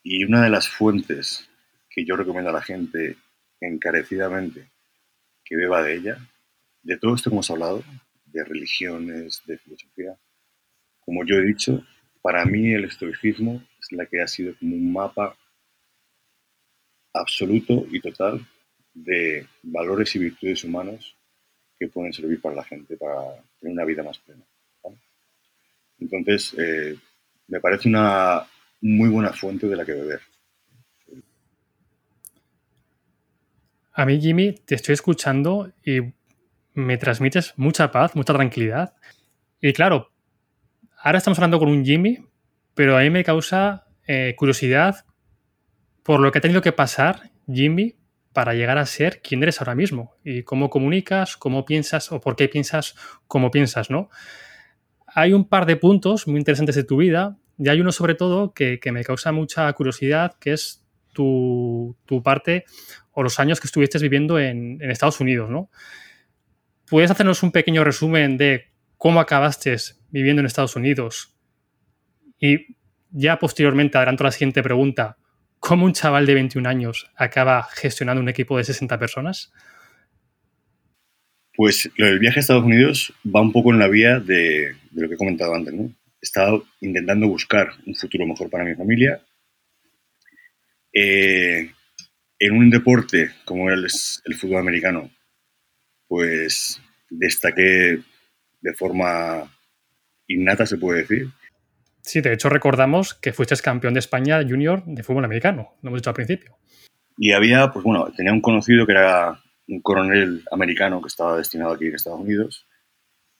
[0.02, 1.46] Y una de las fuentes
[1.90, 3.18] que yo recomiendo a la gente
[3.60, 4.70] encarecidamente
[5.44, 6.16] que beba de ella,
[6.82, 7.84] de todo esto que hemos hablado,
[8.24, 10.16] de religiones, de filosofía.
[11.00, 11.84] Como yo he dicho,
[12.22, 15.36] para mí el estoicismo es la que ha sido como un mapa
[17.12, 18.46] absoluto y total
[18.94, 21.16] de valores y virtudes humanos
[21.78, 24.44] que pueden servir para la gente, para tener una vida más plena.
[25.98, 26.96] Entonces, eh,
[27.48, 28.46] me parece una
[28.80, 30.20] muy buena fuente de la que beber.
[33.92, 36.00] A mí, Jimmy, te estoy escuchando y
[36.74, 38.94] me transmites mucha paz, mucha tranquilidad.
[39.60, 40.10] Y claro,
[40.96, 42.24] ahora estamos hablando con un Jimmy,
[42.74, 45.04] pero a mí me causa eh, curiosidad
[46.02, 47.96] por lo que ha tenido que pasar Jimmy
[48.32, 52.36] para llegar a ser quien eres ahora mismo y cómo comunicas, cómo piensas o por
[52.36, 52.94] qué piensas
[53.26, 54.08] como piensas, ¿no?
[55.06, 58.54] Hay un par de puntos muy interesantes de tu vida y hay uno sobre todo
[58.54, 62.64] que, me causa mucha curiosidad, que es tu, tu, parte
[63.10, 65.68] o los años que estuviste viviendo en, Estados Unidos, ¿no?
[66.88, 69.76] ¿Puedes hacernos un pequeño resumen de cómo acabaste
[70.10, 71.34] viviendo en Estados Unidos?
[72.38, 72.76] Y
[73.10, 75.18] ya posteriormente, adelanto la siguiente pregunta,
[75.60, 79.52] ¿cómo un chaval de 21 años acaba gestionando un equipo de 60 personas?
[81.54, 85.14] Pues el viaje a Estados Unidos va un poco en la vía de, lo que
[85.14, 85.84] he comentado antes, ¿no?
[85.84, 89.22] He estado intentando buscar un futuro mejor para mi familia.
[90.92, 91.70] Eh,
[92.38, 93.86] en un deporte como el,
[94.24, 95.10] el fútbol americano,
[96.08, 98.00] pues destaqué
[98.60, 99.50] de forma
[100.26, 101.28] innata, se puede decir.
[102.02, 106.00] Sí, de hecho recordamos que fuiste campeón de España junior de fútbol americano, lo hemos
[106.00, 106.56] dicho al principio.
[107.16, 111.72] Y había, pues bueno, tenía un conocido que era un coronel americano que estaba destinado
[111.72, 112.66] aquí en Estados Unidos,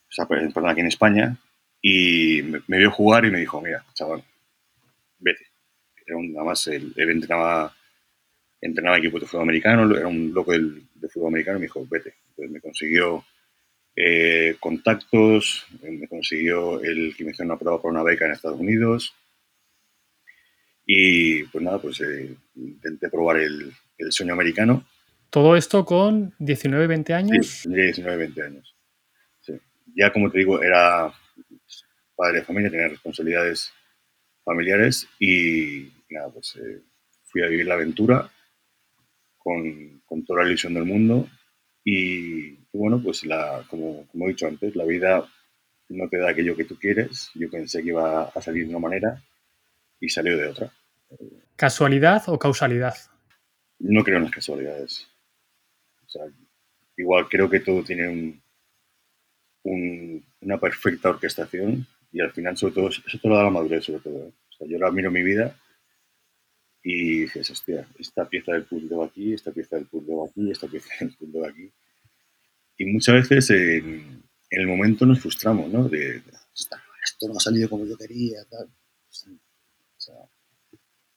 [0.08, 1.36] o sea, perdón, aquí en España,
[1.80, 4.22] y me, vio jugar y me dijo, mira, chaval,
[5.18, 5.46] vete.
[6.06, 7.74] Era un, nada más, él, él entrenaba
[8.60, 11.86] entrenaba equipo de fútbol americano, era un loco del, de fútbol americano y me dijo,
[11.90, 12.14] vete.
[12.30, 13.24] Entonces me consiguió
[13.96, 18.60] eh, contactos, me consiguió el que me hizo una prueba para una beca en Estados
[18.60, 19.14] Unidos.
[20.86, 24.86] Y pues nada, pues eh, intenté probar el, el, sueño americano.
[25.28, 27.46] ¿Todo esto con 19, 20 años?
[27.46, 28.76] Sí, tendría 19, 20 años.
[29.40, 29.52] Sí.
[29.94, 31.12] Ya como te digo, era
[32.16, 33.72] padre de familia, tenía responsabilidades
[34.44, 36.82] familiares y nada, pues eh,
[37.24, 38.30] fui a vivir la aventura
[39.38, 41.28] con, con toda la ilusión del mundo
[41.84, 45.28] y, bueno, pues la, como, como, he dicho antes, la vida
[45.88, 47.30] no te da aquello que tú quieres.
[47.34, 49.22] Yo pensé que iba a salir de una manera
[49.98, 50.72] y salió de otra.
[51.56, 52.94] ¿Casualidad o causalidad?
[53.78, 55.08] No creo en las casualidades.
[56.06, 56.22] O sea,
[56.96, 58.42] igual creo que todo tiene un,
[59.64, 63.84] un, una perfecta orquestación y al final, sobre todo, eso te lo da la madurez,
[63.84, 64.26] sobre todo.
[64.26, 64.32] ¿eh?
[64.50, 65.56] O sea, yo ahora miro mi vida
[66.82, 70.50] y dices, hostia, esta pieza del puzzle va aquí, esta pieza del puzzle va aquí,
[70.50, 71.70] esta pieza del puzzle va aquí.
[72.80, 75.86] Y muchas veces en, el momento nos frustramos, ¿no?
[75.86, 76.22] De,
[76.54, 78.68] esto no ha salido como yo quería, tal.
[78.68, 80.14] O sea,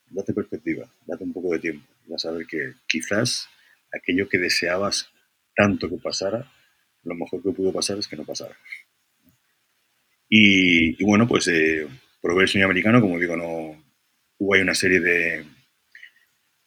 [0.08, 1.88] date perspectiva, date un poco de tiempo.
[2.08, 3.48] Vas a que quizás
[3.94, 5.10] aquello que deseabas
[5.56, 6.52] tanto que pasara,
[7.04, 8.58] lo mejor que pudo pasar es que no pasara.
[10.28, 11.88] Y, y bueno, pues eh,
[12.22, 13.82] probé el sueño americano, como digo, no,
[14.38, 15.46] hubo ahí una serie de,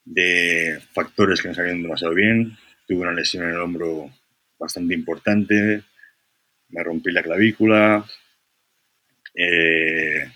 [0.06, 2.56] de factores que no salieron demasiado bien.
[2.88, 4.10] Tuve una lesión en el hombro
[4.58, 5.82] bastante importante,
[6.68, 8.04] me rompí la clavícula,
[9.34, 10.30] eh,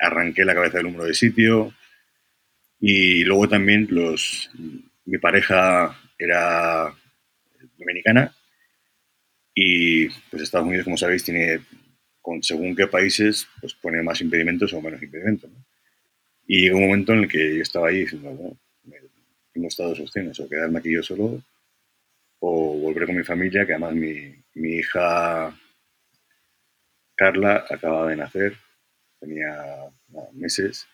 [0.00, 1.74] arranqué la cabeza del hombro de sitio
[2.80, 4.50] y luego también los,
[5.04, 6.94] mi pareja era
[7.76, 8.34] dominicana
[9.54, 11.60] y pues Estados Unidos, como sabéis, tiene,
[12.20, 15.50] con según qué países, pues pone más impedimentos o menos impedimentos.
[15.50, 15.64] ¿no?
[16.46, 18.56] Y llegó un momento en el que yo estaba ahí diciendo, bueno,
[19.52, 21.42] tengo estas dos opciones, o quedarme aquí yo solo,
[22.40, 25.54] o volver con mi familia, que además mi, mi hija
[27.14, 28.56] Carla acaba de nacer,
[29.18, 29.90] tenía
[30.32, 30.86] meses,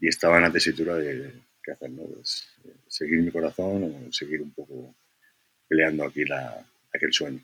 [0.00, 2.02] y estaba en la tesitura de qué hacer, ¿no?
[2.02, 4.96] Pues, eh, seguir mi corazón o seguir un poco
[5.68, 7.40] peleando aquí la, aquel sueño.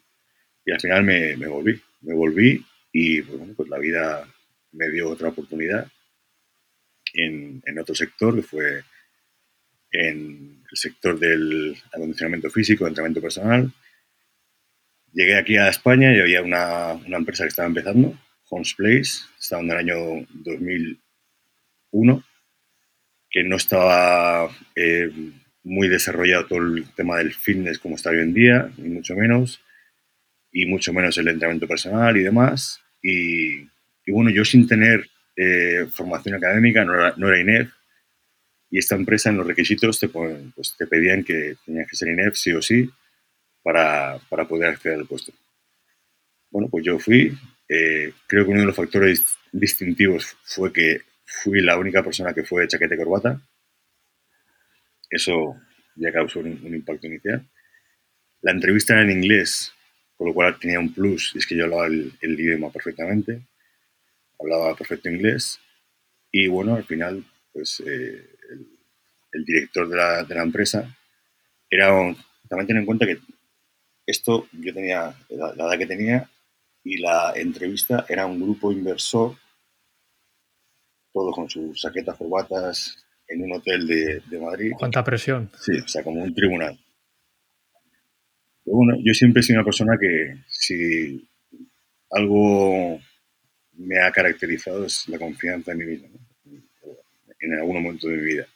[0.64, 4.28] Y al final me, me volví, me volví y pues, pues la vida
[4.72, 5.86] me dio otra oportunidad
[7.14, 8.82] en, en otro sector, que fue
[9.90, 13.72] en el sector del acondicionamiento físico, entrenamiento personal.
[15.12, 18.18] Llegué aquí a España y había una, empresa que estaba empezando,
[18.50, 22.24] Homes Place, estaba en el año 2001,
[23.30, 25.10] que no estaba eh,
[25.64, 29.60] muy desarrollado todo el tema del fitness como está hoy en día, ni mucho menos,
[30.52, 32.80] y mucho menos el entrenamiento personal y demás.
[33.02, 33.62] Y,
[34.06, 37.70] y bueno, yo sin tener eh, formación académica, no era, no era, INEF,
[38.70, 42.34] y esta empresa en los requisitos te, pues, te pedían que tenías que ser INEF
[42.34, 42.88] sí o sí
[43.62, 45.32] para, para poder acceder al puesto.
[46.50, 47.36] Bueno, pues yo fui,
[47.68, 52.44] eh, creo que uno de los factores distintivos fue que fui la única persona que
[52.44, 53.40] fue de chaqueta y corbata.
[55.10, 55.56] Eso
[55.96, 57.46] ya causó un, un, impacto inicial.
[58.42, 59.72] La entrevista era en inglés,
[60.16, 63.42] con lo cual tenía un plus, y es que yo hablaba el, idioma perfectamente
[64.40, 65.58] hablaba perfecto inglés
[66.30, 68.37] y bueno, al final, pues eh,
[69.38, 70.96] el, director de la, de la, empresa
[71.70, 72.16] era, un,
[72.48, 73.18] también ten en cuenta que
[74.06, 76.30] esto yo tenía la, la, edad que tenía
[76.84, 79.36] y la entrevista era un grupo inversor,
[81.12, 84.72] todo con sus saquetas corbatas en un hotel de, de Madrid.
[84.78, 85.50] ¿Cuánta presión?
[85.60, 86.78] Sí, o sea, como un tribunal.
[88.64, 91.28] Pero bueno, yo siempre he sido una persona que si
[92.10, 92.98] algo
[93.74, 96.18] me ha caracterizado es la confianza en mí mismo, ¿no?
[97.40, 98.46] en algún momento de mi vida.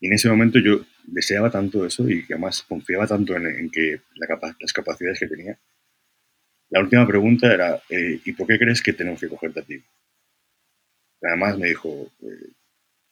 [0.00, 4.00] Y en ese momento yo deseaba tanto eso y además confiaba tanto en, que
[4.60, 5.58] las capacidades que tenía.
[6.70, 9.82] La última pregunta era, eh, ¿y por qué crees que tenemos que cogerte a ti?
[11.22, 12.52] Además me dijo, eh,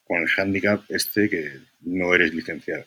[0.03, 2.85] con el handicap este que no eres licenciado.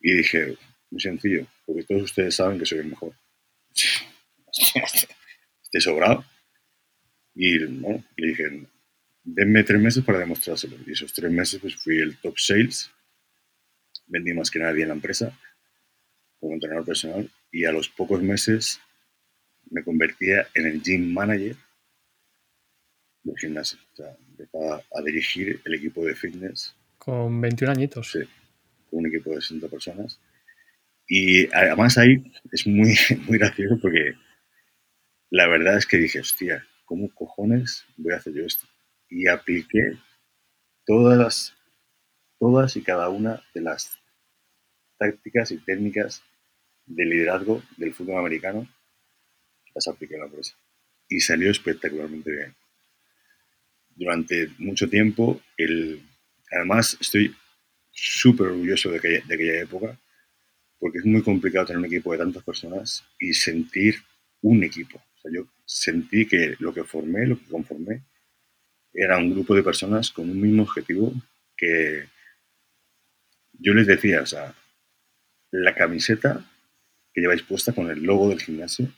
[0.00, 0.56] Y dije,
[0.90, 3.12] muy sencillo, porque todos ustedes saben que soy el mejor.
[5.62, 6.24] Estoy sobrado.
[7.34, 8.66] Y le dije,
[9.34, 10.76] denme tres meses para demostrárselo.
[10.86, 12.90] Y esos tres meses pues fui el top sales,
[14.06, 15.38] vendí más que nadie en la empresa
[16.40, 18.80] como entrenador personal y a los pocos meses
[19.70, 21.56] me convertía en el gym manager
[23.22, 23.78] del gimnasio.
[23.92, 26.74] O sea, empezaba a dirigir el equipo de fitness.
[26.96, 28.12] Con 21 añitos.
[28.12, 28.20] Sí,
[28.88, 30.20] con un equipo de 60 personas.
[31.06, 32.94] Y además ahí es muy,
[33.26, 34.14] muy gracioso porque
[35.30, 38.66] la verdad es que dije, hostia, ¿cómo cojones voy a hacer yo esto?
[39.08, 39.98] Y apliqué
[40.84, 41.54] todas
[42.38, 43.98] todas y cada una de las
[44.98, 46.22] tácticas y técnicas
[46.86, 48.68] de liderazgo del fútbol americano,
[49.74, 50.56] las apliqué en la empresa.
[51.08, 52.54] Y salió espectacularmente bien.
[53.94, 56.02] Durante mucho tiempo, el,
[56.50, 57.34] además estoy
[57.90, 60.00] súper orgulloso de aquella, de aquella época,
[60.78, 63.96] porque es muy complicado tener un equipo de tantas personas y sentir
[64.42, 64.98] un equipo.
[64.98, 68.04] O sea, yo sentí que lo que formé, lo que conformé,
[68.98, 71.12] era un grupo de personas con un mismo objetivo
[71.56, 72.08] que
[73.52, 74.54] yo les decía, o sea,
[75.52, 76.44] la camiseta
[77.14, 78.92] que lleváis puesta con el logo del gimnasio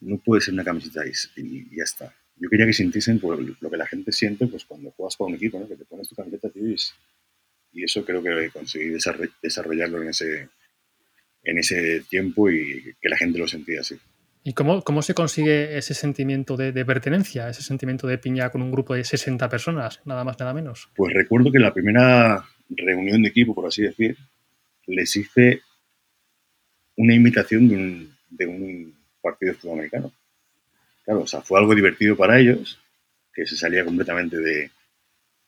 [0.00, 1.02] no puede ser una camiseta
[1.36, 2.14] y, ya está.
[2.36, 5.36] Yo quería que sintiesen por lo que la gente siente pues cuando juegas con un
[5.36, 6.76] equipo, que te pones tu camiseta tío, y,
[7.72, 8.96] y, eso creo que conseguí
[9.42, 10.48] desarrollarlo en ese,
[11.42, 13.98] en ese tiempo y que la gente lo sentía así.
[14.46, 18.70] ¿Y cómo, cómo se consigue ese sentimiento de, pertenencia, ese sentimiento de piña con un
[18.70, 20.88] grupo de 60 personas, nada más, nada menos?
[20.94, 24.16] Pues recuerdo que la primera reunión de equipo, por así decir,
[24.86, 25.62] les hice
[26.94, 30.12] una imitación de un, de un partido sudamericano.
[31.04, 32.78] Claro, o sea, fue algo divertido para ellos,
[33.34, 34.70] que se salía completamente de,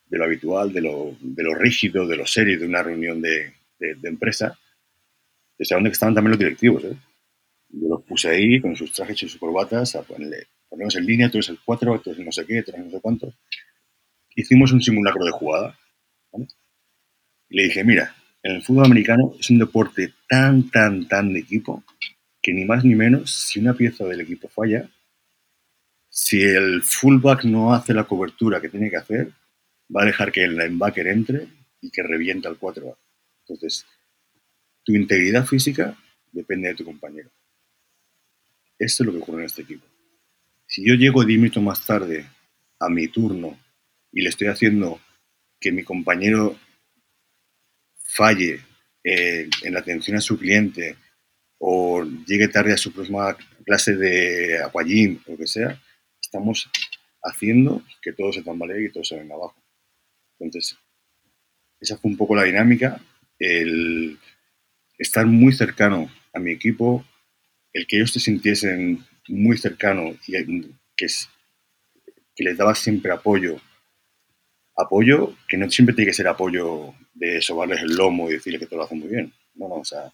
[0.09, 3.53] de lo habitual, de lo, de lo, rígido, de lo serio de una reunión de,
[3.79, 4.59] de empresa.
[5.57, 6.97] Desde donde estaban también los directivos, ¿eh?
[7.69, 11.29] Yo los puse ahí con sus trajes y sus corbatas a ponerle, ponemos en línea,
[11.29, 13.33] tú eres el 4, tú eres no sé qué, tú eres no sé cuánto.
[14.35, 15.77] Hicimos un simulacro de jugada.
[17.49, 21.83] Y le dije, mira, el fútbol americano es un deporte tan, tan, tan de equipo
[22.41, 24.89] que ni más ni menos, si una pieza del equipo falla,
[26.09, 29.31] si el fullback no hace la cobertura que tiene que hacer,
[29.95, 31.47] va a dejar que el linebacker entre
[31.81, 32.97] y que revienta el 4
[33.47, 33.85] Entonces,
[34.83, 35.97] tu integridad física
[36.31, 37.29] depende de tu compañero.
[38.79, 39.85] Esto es lo que ocurre en este equipo.
[40.65, 42.25] Si yo llego 10 minutos más tarde
[42.79, 43.59] a mi turno
[44.11, 45.01] y le estoy haciendo
[45.59, 46.57] que mi compañero
[47.97, 48.61] falle
[49.03, 50.95] eh, en la atención a su cliente
[51.57, 55.79] o llegue tarde a su próxima clase de aquagym o lo que sea,
[56.21, 56.69] estamos
[57.21, 59.61] haciendo que todo se tambalee y todo se venga abajo.
[60.39, 60.77] Entonces,
[61.81, 63.01] esa fue un poco la dinámica,
[63.37, 64.17] el
[64.97, 67.05] estar muy cercano a mi equipo,
[67.73, 70.33] el que ellos te sintiesen muy cercano y
[70.95, 71.07] que,
[72.35, 73.59] que les dabas siempre apoyo,
[74.75, 78.65] apoyo que no siempre tiene que ser apoyo de sobarles el lomo y decirle que
[78.65, 79.33] todo lo hacen muy bien.
[79.55, 80.11] No, no, o sea,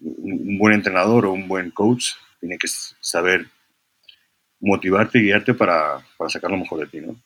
[0.00, 2.68] un, buen entrenador o un buen coach tiene que
[3.00, 3.46] saber
[4.60, 7.16] motivarte y guiarte para, para, sacar lo mejor de ti, ¿no?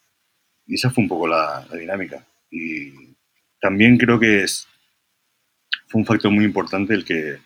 [0.67, 2.25] Y esa fue un poco la, la dinámica.
[2.51, 2.93] Y
[3.61, 4.69] también creo que es,
[5.89, 7.39] fue un factor muy importante el que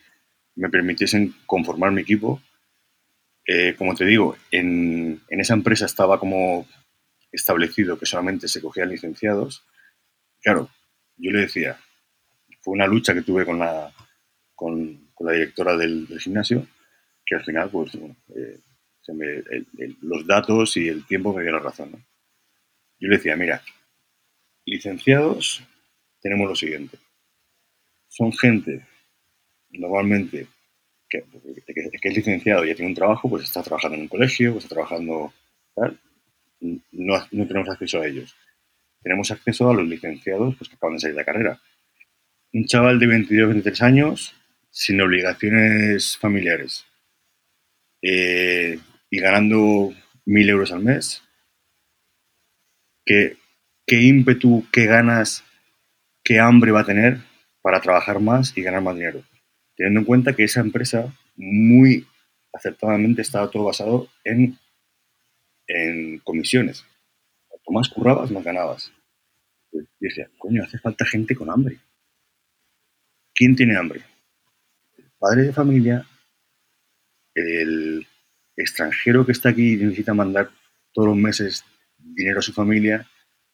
[0.59, 2.43] me permitiesen conformar mi equipo.
[3.47, 6.67] Eh, como te digo, en, en, esa empresa estaba como
[7.31, 9.65] establecido que solamente se cogían licenciados.
[10.43, 10.69] Claro,
[11.17, 11.79] yo le decía,
[12.61, 13.93] fue una lucha que tuve con la,
[14.55, 16.67] con, con la directora del, gimnasio,
[17.25, 18.61] que al final, pues, eh,
[20.03, 22.05] los datos y el tiempo me dio la razón.
[22.99, 23.63] Yo le decía, mira,
[24.65, 25.63] licenciados
[26.21, 26.99] tenemos lo siguiente.
[28.09, 28.85] Son gente
[29.71, 30.47] normalmente
[31.09, 31.25] que,
[32.03, 34.75] es licenciado y ya tiene un trabajo, pues está trabajando en un colegio, pues está
[34.75, 35.33] trabajando
[36.61, 38.37] No, no, tenemos acceso a ellos.
[39.03, 41.61] Tenemos acceso a los licenciados pues, que acaban de salir de la carrera.
[42.53, 44.35] Un chaval de 22, 23 años,
[44.71, 46.85] sin obligaciones familiares
[48.03, 48.79] eh,
[49.11, 49.93] y ganando
[50.25, 51.23] mil euros al mes,
[53.05, 53.37] ¿qué,
[53.87, 55.45] qué ímpetu, qué ganas,
[56.23, 57.19] qué hambre va a tener
[57.63, 59.23] para trabajar más y ganar más dinero?
[59.79, 62.05] Teniendo en cuenta que esa empresa muy
[62.53, 64.59] acertadamente estaba todo basado en,
[65.69, 66.85] en comisiones.
[67.47, 68.93] Cuanto más currabas, más ganabas.
[69.73, 71.79] Y decía, coño, hace falta gente con hambre.
[73.33, 74.03] ¿Quién tiene hambre?
[74.97, 76.05] El padre de familia,
[77.35, 78.05] el
[78.57, 80.51] extranjero que está aquí y necesita mandar
[80.93, 81.65] todos los meses
[81.97, 83.09] dinero a su familia.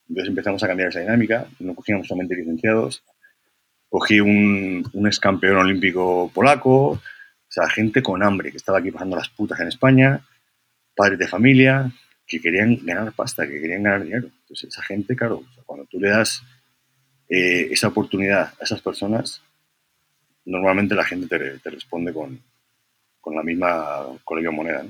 [0.09, 1.47] Entonces empezamos a cambiar esa dinámica.
[1.59, 3.05] No cogíamos solamente licenciados,
[3.95, 7.01] cogí un, un ex campeón olímpico polaco, o
[7.47, 10.21] sea, gente con hambre que estaba aquí pasando las putas en España,
[10.97, 11.93] padres de familia
[12.27, 14.31] que querían ganar pasta, que querían ganar dinero.
[14.41, 16.43] Entonces, esa gente, claro, cuando tú le das
[17.29, 19.41] eh, esa oportunidad a esas personas,
[20.45, 22.43] normalmente la gente te, responde con,
[23.21, 24.85] con, la misma, con moneda.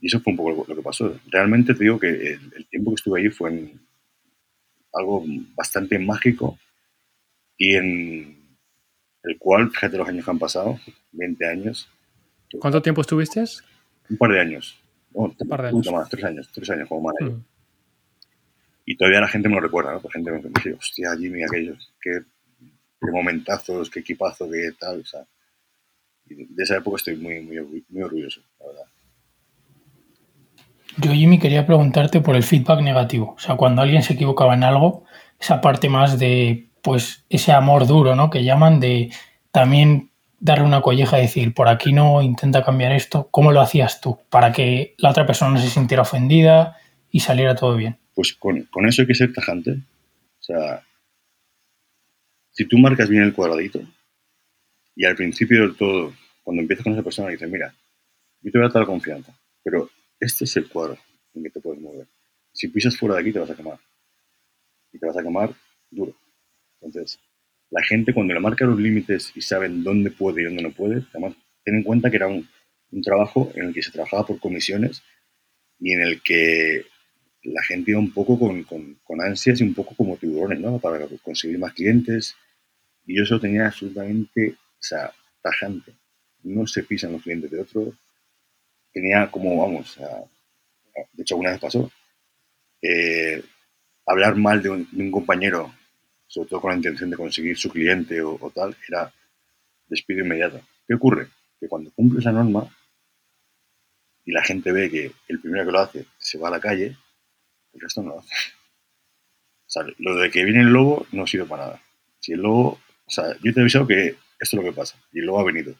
[0.00, 1.20] Y eso fue un poco lo, que pasó.
[1.28, 3.74] Realmente te digo que el, el tiempo que estuve ahí fue
[4.92, 6.58] algo bastante mágico
[7.58, 8.38] y en
[9.24, 10.78] el cual, fíjate los años que han pasado,
[11.12, 11.90] 20 años.
[12.60, 13.44] ¿Cuánto tiempo estuviste?
[14.08, 14.80] Un par de años.
[15.12, 15.92] un par de años.
[15.92, 17.36] Más, tres años, tres años como manager.
[17.36, 17.44] Mm.
[18.86, 20.00] Y todavía la gente me lo recuerda, ¿no?
[20.02, 22.20] La gente me dice, hostia, Jimmy, aquellos, qué,
[22.58, 25.26] qué momentazos, qué equipazo, qué tal, o sea.
[26.24, 28.84] de esa época estoy muy, muy, muy orgulloso, la verdad.
[30.96, 33.34] Yo, Jimmy, quería preguntarte por el feedback negativo.
[33.36, 35.04] O sea, cuando alguien se equivocaba en algo,
[35.38, 38.30] esa parte más de pues ese amor duro, ¿no?
[38.30, 39.12] Que llaman de
[39.50, 40.08] también
[40.40, 43.28] darle una colleja y decir, por aquí no, intenta cambiar esto.
[43.30, 44.18] ¿Cómo lo hacías tú?
[44.30, 46.78] Para que la otra persona no se sintiera ofendida
[47.10, 47.98] y saliera todo bien.
[48.14, 49.72] Pues con, eso hay que ser tajante.
[49.72, 50.82] O sea,
[52.52, 53.82] si tú marcas bien el cuadradito
[54.96, 57.74] y al principio del todo, cuando empiezas con esa persona, dices, mira,
[58.40, 60.96] yo te voy a dar confianza, pero este es el cuadro
[61.34, 62.06] en que te puedes mover.
[62.50, 63.78] Si pisas fuera de aquí te vas a quemar.
[64.90, 65.52] Y te vas a quemar
[65.90, 66.14] duro.
[66.80, 67.18] Entonces,
[67.70, 71.04] la gente cuando le marca los límites y saben dónde puede y dónde no puede,
[71.10, 72.48] además, ten en cuenta que era un,
[72.90, 75.02] un trabajo en el que se trabajaba por comisiones
[75.78, 76.86] y en el que
[77.42, 80.78] la gente iba un poco con, con, ansias y un poco como tiburones, ¿no?
[80.78, 82.36] Para conseguir más clientes.
[83.06, 85.12] Y yo eso tenía absolutamente, o sea,
[85.42, 85.92] tajante.
[86.42, 87.94] No se pisan los clientes de otros.
[88.92, 89.98] Tenía como, vamos,
[91.12, 91.90] de hecho alguna vez pasó,
[92.82, 93.42] eh,
[94.06, 95.72] hablar mal de un, compañero,
[96.28, 99.12] sobre todo con la intención de conseguir su cliente o, o tal, era
[99.88, 100.60] despido inmediato.
[100.86, 101.28] ¿Qué ocurre?
[101.58, 102.70] Que cuando cumple esa norma,
[104.28, 106.94] y la gente ve que el primero que lo hace se va a la calle,
[107.72, 108.34] el resto no lo hace.
[109.66, 111.82] O sea, lo de que viene el lobo no ha sido para nada.
[112.20, 114.96] Si el lobo, o sea, yo te he avisado que esto es lo que pasa
[115.12, 115.74] y el lobo ha venido.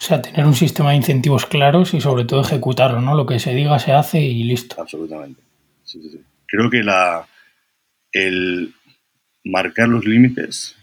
[0.00, 3.14] O sea, tener un sistema de incentivos claros y sobre todo ejecutarlo, ¿no?
[3.14, 4.80] Lo que se diga se hace y listo.
[4.80, 5.42] Absolutamente.
[5.84, 6.24] Sí, sí, sí.
[6.50, 7.28] Creo que la,
[8.12, 8.74] el
[9.44, 10.76] marcar los límites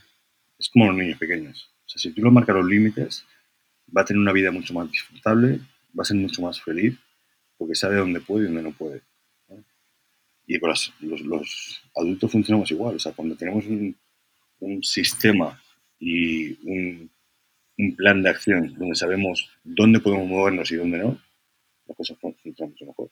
[0.57, 1.69] es como los niños pequeños.
[1.85, 3.25] O sea, si tú lo marcas los límites,
[3.95, 5.59] va a tener una vida mucho más disfrutable,
[5.97, 6.97] va a ser mucho más feliz,
[7.57, 9.01] porque sabe dónde puede y dónde no puede.
[10.45, 10.93] Y los,
[11.95, 13.95] adultos funcionamos igual, o sea, cuando tenemos un,
[14.81, 15.61] sistema
[15.99, 17.11] y un,
[17.95, 21.21] plan de acción donde sabemos dónde podemos movernos y dónde no,
[21.85, 23.09] las cosas funcionan mucho mejor.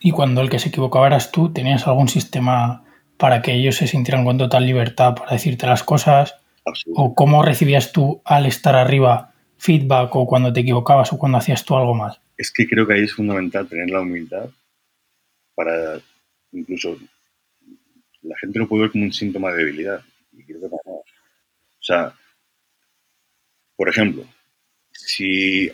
[0.00, 2.84] Y cuando el que se equivocaba eras tú, ¿tenías algún sistema
[3.16, 6.36] para que ellos se sintieran con total libertad para decirte las cosas?
[6.94, 11.64] ¿O cómo recibías tú al estar arriba feedback o cuando te equivocabas o cuando hacías
[11.64, 12.18] tú algo mal?
[12.36, 14.48] Es que creo que ahí es fundamental tener la humildad
[15.54, 16.00] para
[16.52, 16.96] incluso
[18.22, 20.02] la gente lo puede ver como un síntoma de debilidad.
[20.32, 21.04] Y creo que O
[21.80, 22.14] sea,
[23.76, 24.24] por ejemplo,
[24.92, 25.70] si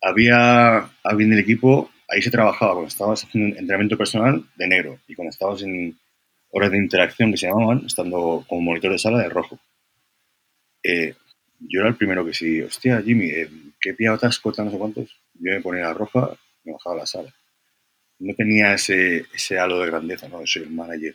[0.00, 5.14] había alguien del equipo, ahí se trabajaba cuando estabas haciendo entrenamiento personal de negro y
[5.14, 5.98] cuando estabas en
[6.50, 9.58] horas de interacción que se llamaban, estando como monitor de sala de rojo.
[10.82, 11.14] Eh,
[11.60, 13.50] yo era el primero que sí, hostia, Jimmy, eh,
[13.80, 15.20] ¿qué pillado atasco, no sé cuántos?
[15.34, 16.30] Yo me ponía la roja
[16.64, 17.34] y me bajaba a la sala.
[18.20, 20.44] No tenía ese, ese halo de grandeza, ¿no?
[20.46, 21.14] Soy el manager.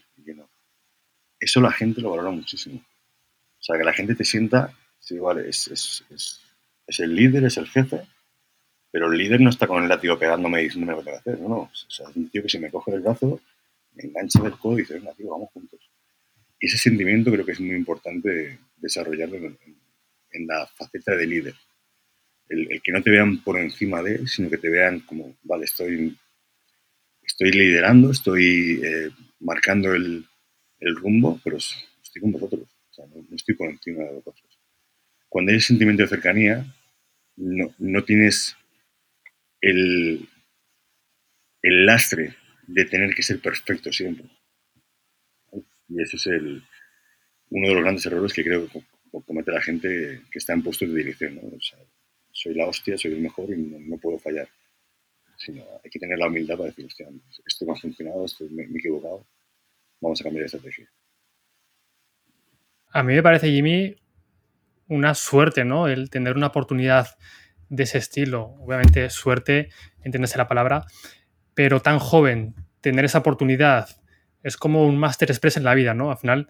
[1.39, 2.77] Eso la gente lo valora muchísimo.
[2.77, 6.41] O sea, que la gente te sienta, sí, vale, es, es, es,
[6.87, 8.01] es el líder, es el jefe,
[8.93, 11.31] pero el líder no está con el látigo pegándome y diciéndome lo que tengo que
[11.31, 11.55] hacer, no, no.
[11.61, 13.41] O sea, es un tío que si me coge el brazo,
[13.95, 15.79] me engancha del codo y dice, venga, tío, vamos juntos.
[16.59, 21.55] Y ese sentimiento creo que es muy importante desarrollarlo en, la faceta de líder.
[22.47, 26.15] El, que no te vean por encima de, sino que te vean como, vale, estoy,
[27.23, 30.23] estoy liderando, estoy eh, marcando el,
[30.79, 34.59] rumbo, pero estoy con vosotros, o sea, no, estoy por encima de vosotros.
[35.29, 36.63] Cuando hay sentimiento de cercanía,
[37.37, 38.55] no, no tienes
[39.63, 40.27] el,
[41.61, 42.35] el lastre
[42.67, 44.27] de tener que ser perfecto siempre.
[45.87, 46.61] Y ese es el,
[47.49, 48.83] uno de los grandes errores que creo que
[49.25, 51.39] comete la gente que está en puestos de dirección.
[52.31, 54.49] soy la hostia, soy el mejor y no, puedo fallar.
[55.37, 57.07] Sino hay que tener la humildad para decir, hostia,
[57.45, 59.25] esto no ha funcionado, esto me, me he equivocado,
[60.01, 60.89] vamos a cambiar de estrategia.
[62.91, 63.95] A mí me parece, Jimmy,
[64.87, 65.87] una suerte, ¿no?
[65.87, 67.17] El tener una oportunidad
[67.75, 68.55] de ese estilo.
[68.59, 69.69] Obviamente, suerte,
[70.03, 70.85] entiéndase la palabra,
[71.53, 73.89] pero tan joven, tener esa oportunidad
[74.43, 76.11] es como un máster express en la vida, ¿no?
[76.11, 76.49] Al final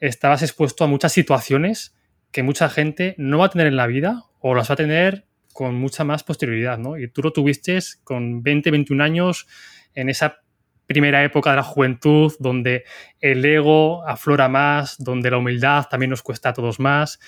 [0.00, 1.94] estabas expuesto a muchas situaciones
[2.30, 5.26] que mucha gente no va a tener en la vida o las va a tener
[5.52, 6.98] con mucha más posterioridad, ¿no?
[6.98, 9.46] Y tú lo tuviste con 20, 21 años
[9.94, 10.40] en esa
[10.86, 12.84] primera época de la juventud donde
[13.20, 17.20] el ego aflora más, donde la humildad también nos cuesta a todos más.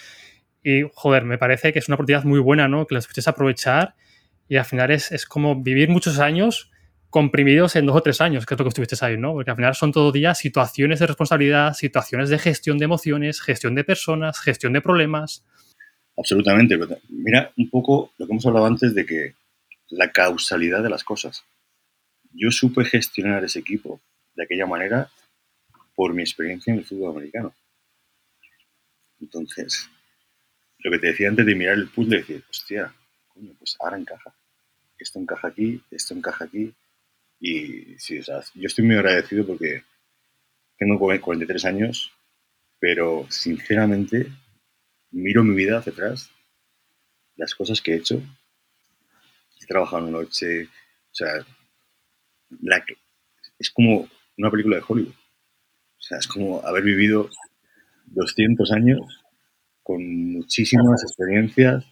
[0.64, 2.86] Y, joder, me parece que es una oportunidad muy buena, ¿no?
[2.86, 3.94] Que la puedes aprovechar
[4.48, 6.70] y al final es, es como vivir muchos años
[7.10, 9.34] comprimidos en dos o tres años, que es lo que estuviste ahí, ¿no?
[9.34, 13.76] Porque al final son todo día situaciones de responsabilidad, situaciones de gestión de emociones, gestión
[13.76, 15.44] de personas, gestión de problemas.
[16.16, 16.76] Absolutamente.
[17.10, 19.34] Mira un poco lo que hemos hablado antes de que
[19.90, 21.44] la causalidad de las cosas.
[22.32, 24.00] Yo supe gestionar ese equipo
[24.34, 25.08] de aquella manera
[25.94, 27.54] por mi experiencia en el fútbol americano.
[29.20, 29.88] Entonces,
[30.84, 32.94] lo que te decía antes de mirar el puzzle, decir, hostia,
[33.28, 34.34] coño, pues ahora encaja.
[34.98, 36.72] Esto encaja aquí, esto encaja aquí,
[37.40, 39.82] y sí, o sea, yo estoy muy agradecido porque
[40.78, 42.12] tengo 43 años,
[42.78, 44.30] pero sinceramente
[45.10, 46.30] miro mi vida hacia atrás,
[47.36, 48.22] las cosas que he hecho.
[49.60, 51.46] He trabajado en noche, o sea,
[53.58, 54.06] es como
[54.36, 55.14] una película de Hollywood.
[55.14, 57.30] O sea, es como haber vivido
[58.04, 59.23] 200 años
[59.84, 61.84] con muchísimas experiencias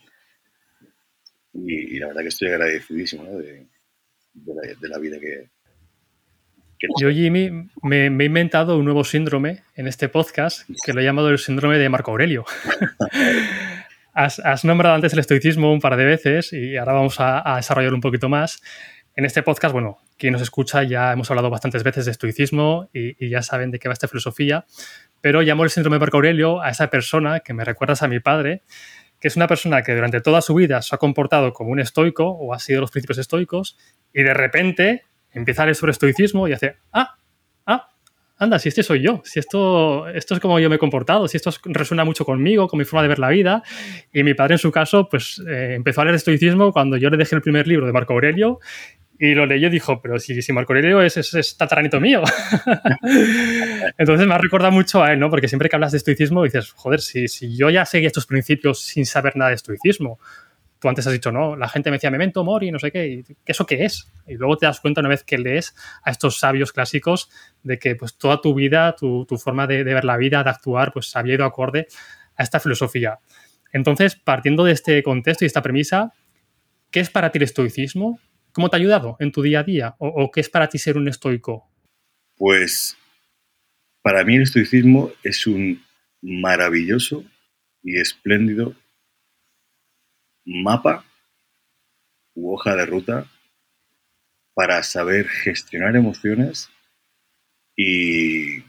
[1.54, 3.68] y, la verdad que estoy agradecidísimo de,
[4.88, 5.50] la, vida que,
[6.98, 11.28] Yo, Jimmy, me, he inventado un nuevo síndrome en este podcast que lo he llamado
[11.28, 12.46] el síndrome de Marco Aurelio.
[14.14, 17.96] has, nombrado antes el estoicismo un par de veces y ahora vamos a, a desarrollarlo
[17.96, 18.62] un poquito más.
[19.14, 23.28] En este podcast, bueno, quien nos escucha ya hemos hablado bastantes veces de estoicismo y,
[23.28, 24.64] ya saben de qué va esta filosofía,
[25.22, 28.20] pero llamo el síndrome de Marco Aurelio a esa persona que me recuerdas a mi
[28.20, 28.62] padre,
[29.18, 32.26] que es una persona que durante toda su vida se ha comportado como un estoico
[32.26, 33.78] o ha sido los principios estoicos
[34.12, 37.14] y de repente empieza a leer sobre estoicismo y hace, ah,
[37.66, 37.88] ah,
[38.36, 41.36] anda, si este soy yo, si esto, esto es como yo me he comportado, si
[41.36, 43.62] esto resuena mucho conmigo, con mi forma de ver la vida.
[44.12, 47.16] Y mi padre, en su caso, pues eh, empezó a leer estoicismo cuando yo le
[47.16, 48.58] dejé el primer libro de Marco Aurelio
[49.24, 52.24] y lo leyó y dijo, pero si, si Marco Aurelio es, es, tataranito mío.
[53.96, 55.30] Entonces me ha recordado mucho a él, ¿no?
[55.30, 58.80] Porque siempre que hablas de estoicismo dices, joder, si, si yo ya seguía estos principios
[58.80, 60.18] sin saber nada de estoicismo,
[60.80, 63.64] tú antes has dicho, no, la gente me decía memento mori, no sé qué, ¿eso
[63.64, 64.12] qué es?
[64.26, 67.30] Y luego te das cuenta una vez que lees a estos sabios clásicos
[67.62, 70.50] de que pues toda tu vida, tu, tu forma de, de, ver la vida, de
[70.50, 71.86] actuar, pues había ido acorde
[72.34, 73.20] a esta filosofía.
[73.72, 76.12] Entonces, partiendo de este contexto y esta premisa,
[76.90, 78.18] ¿qué es para ti el estoicismo?
[78.52, 79.94] ¿Cómo te ha ayudado en tu día a día?
[79.98, 81.70] ¿O, qué es para ti ser un estoico?
[82.36, 82.96] Pues
[84.02, 85.82] para mí el estoicismo es un
[86.20, 87.24] maravilloso
[87.82, 88.74] y espléndido
[90.44, 91.04] mapa
[92.34, 93.26] u hoja de ruta
[94.54, 96.68] para saber gestionar emociones
[97.76, 98.60] y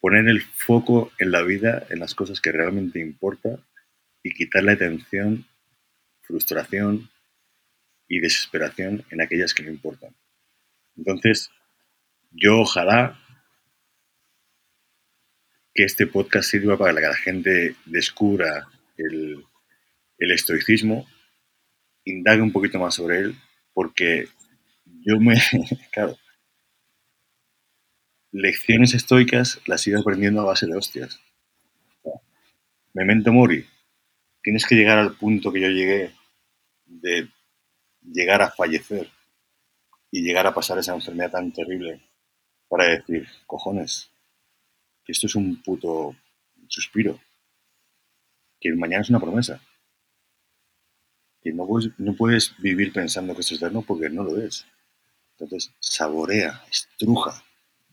[0.00, 3.64] poner el foco en la vida, en las cosas que realmente importan
[4.22, 5.46] y quitar la atención,
[6.22, 7.08] frustración,
[8.08, 10.14] y desesperación en aquellas que no importan.
[10.96, 11.50] Entonces,
[12.30, 13.18] yo ojalá
[15.74, 19.44] que este podcast sirva para que la gente descubra el,
[20.18, 21.06] estoicismo,
[22.04, 23.36] indague un poquito más sobre él,
[23.72, 24.28] porque
[24.84, 25.34] yo me,
[25.92, 26.16] claro,
[28.30, 31.20] lecciones estoicas las he ido aprendiendo a base de hostias.
[32.92, 33.66] Memento mori.
[34.42, 36.12] Tienes que llegar al punto que yo llegué
[36.86, 37.28] de
[38.04, 39.10] llegar a fallecer
[40.10, 42.00] y llegar a pasar esa enfermedad tan terrible
[42.68, 44.10] para decir, cojones,
[45.04, 46.16] que esto es un puto
[46.68, 47.20] suspiro,
[48.60, 49.60] que mañana es una promesa,
[51.40, 54.66] que no puedes, no puedes vivir pensando que esto es eterno porque no lo es.
[55.32, 57.44] Entonces, saborea, estruja,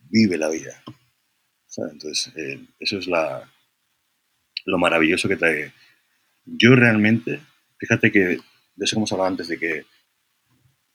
[0.10, 0.84] vive la vida.
[1.78, 3.50] Entonces, eh, eso es la,
[4.66, 5.74] lo maravilloso que trae.
[6.46, 7.42] Yo realmente,
[7.78, 9.86] fíjate que, de eso hemos hablado antes, de que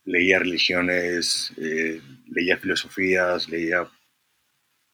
[0.07, 3.87] leía religiones, eh, leía filosofías, leía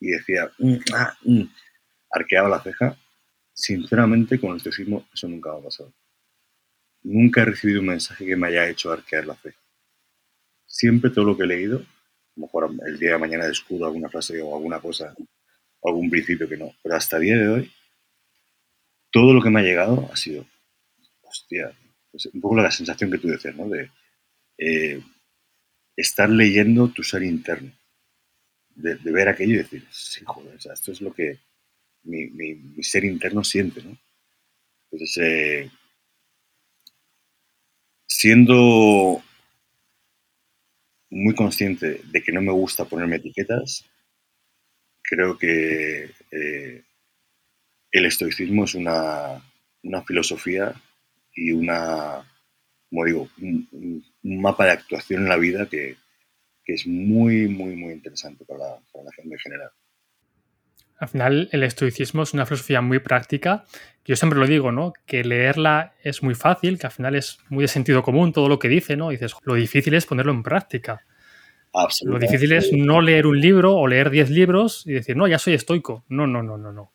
[0.00, 1.42] y decía, mm, ah, mm",
[2.10, 2.96] arqueaba la ceja.
[3.52, 5.92] Sinceramente, con el estoicismo eso nunca ha pasado.
[7.02, 9.60] Nunca he recibido un mensaje que me haya hecho arquear la ceja.
[10.66, 11.82] Siempre todo lo que he leído, a
[12.36, 15.14] lo mejor el día de mañana descubro alguna frase o alguna cosa,
[15.80, 17.72] o algún principio que no, pero hasta el día de hoy,
[19.10, 20.46] todo lo que me ha llegado ha sido,
[21.20, 21.72] hostia,
[22.10, 23.68] pues un poco la sensación que tú decías, ¿no?
[24.58, 25.02] Eh,
[25.96, 27.72] estar leyendo tu ser interno,
[28.74, 31.38] de, ver aquello y decir, sí, joder, esto es lo que
[32.04, 33.96] mi, ser interno siente, ¿no?
[34.90, 35.70] Entonces, eh,
[38.06, 39.22] siendo
[41.10, 43.84] muy consciente de que no me gusta ponerme etiquetas,
[45.02, 46.84] creo que eh,
[47.90, 49.42] el estoicismo es una,
[49.82, 50.74] una filosofía
[51.34, 52.26] y una
[52.92, 55.96] como digo, un, mapa de actuación en la vida que,
[56.66, 59.70] es muy, muy, muy interesante para la, gente en general.
[60.98, 63.64] Al final, el estoicismo es una filosofía muy práctica.
[64.04, 64.92] Yo siempre lo digo, ¿no?
[65.06, 68.58] Que leerla es muy fácil, que al final es muy de sentido común todo lo
[68.58, 69.08] que dice, ¿no?
[69.08, 71.04] dices, lo difícil es ponerlo en práctica.
[72.04, 75.38] Lo difícil es no leer un libro o leer 10 libros y decir, no, ya
[75.38, 76.04] soy estoico.
[76.08, 76.92] No, no, no, no, no.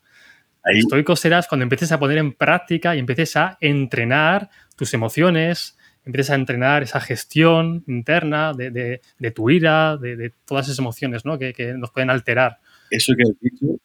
[0.63, 5.76] Estoico serás cuando empieces a poner en práctica y empieces a entrenar tus emociones,
[6.07, 9.01] empiezas a entrenar esa gestión interna de,
[9.35, 11.37] tu ira, de, todas esas emociones ¿no?
[11.37, 12.59] que, nos pueden alterar.
[12.89, 13.79] Eso que has dicho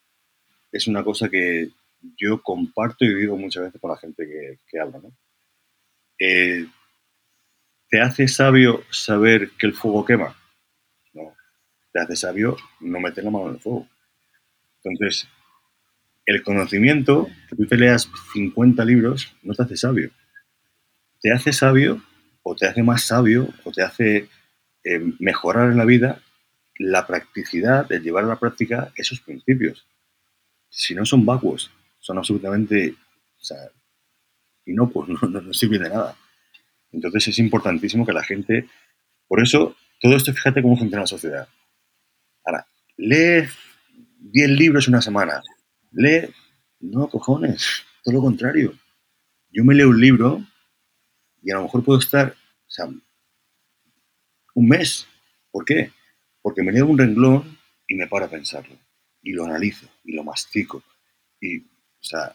[0.70, 1.68] es una cosa que
[2.16, 4.98] yo comparto y digo muchas veces con la gente que, habla.
[4.98, 5.12] ¿no?
[6.18, 6.66] Eh,
[7.90, 10.36] ¿Te hace sabio saber que el fuego quema?
[11.12, 11.34] No.
[11.92, 13.88] Te hace sabio no meter la mano en el fuego.
[14.82, 15.28] Entonces,
[16.24, 20.10] el conocimiento, que tú te leas 50 libros, no te hace sabio.
[21.20, 22.02] Te hace sabio
[22.42, 24.28] o te hace más sabio o te hace
[24.84, 26.20] eh, mejorar en la vida
[26.78, 29.86] la practicidad, el llevar a la práctica esos principios.
[30.68, 31.70] Si no son vacuos,
[32.00, 32.96] son absolutamente
[33.42, 33.58] o sea,
[34.66, 36.16] inocuos, no, no, no sirven de nada.
[36.92, 38.68] Entonces es importantísimo que la gente,
[39.26, 41.48] por eso, todo esto, fíjate cómo funciona la sociedad.
[42.44, 42.66] Ahora,
[42.96, 43.48] lee
[44.18, 45.42] 10 libros una semana.
[45.92, 46.28] Lee,
[46.80, 48.74] no, cojones, todo lo contrario.
[49.50, 50.42] Yo me leo un libro
[51.42, 52.34] y a lo mejor puedo estar
[52.72, 52.86] o sea,
[54.54, 55.06] un mes.
[55.50, 55.90] ¿Por qué?
[56.40, 58.76] Porque me leo un renglón y me paro a pensarlo.
[59.22, 60.82] Y lo analizo y lo mastico.
[61.38, 62.34] Y, o sea,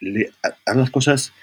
[0.00, 1.34] le, haz las cosas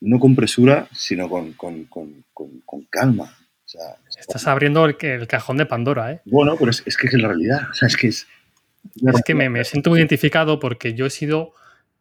[0.00, 3.24] no con presura, sino con, con, con, con calma.
[3.24, 6.20] O sea, Estás abriendo el, el, cajón de Pandora, ¿eh?
[6.24, 7.68] Bueno, pero es, es, que es la realidad.
[7.70, 8.28] O sea, es que es.
[8.94, 11.54] Es que me, me siento muy identificado porque yo he sido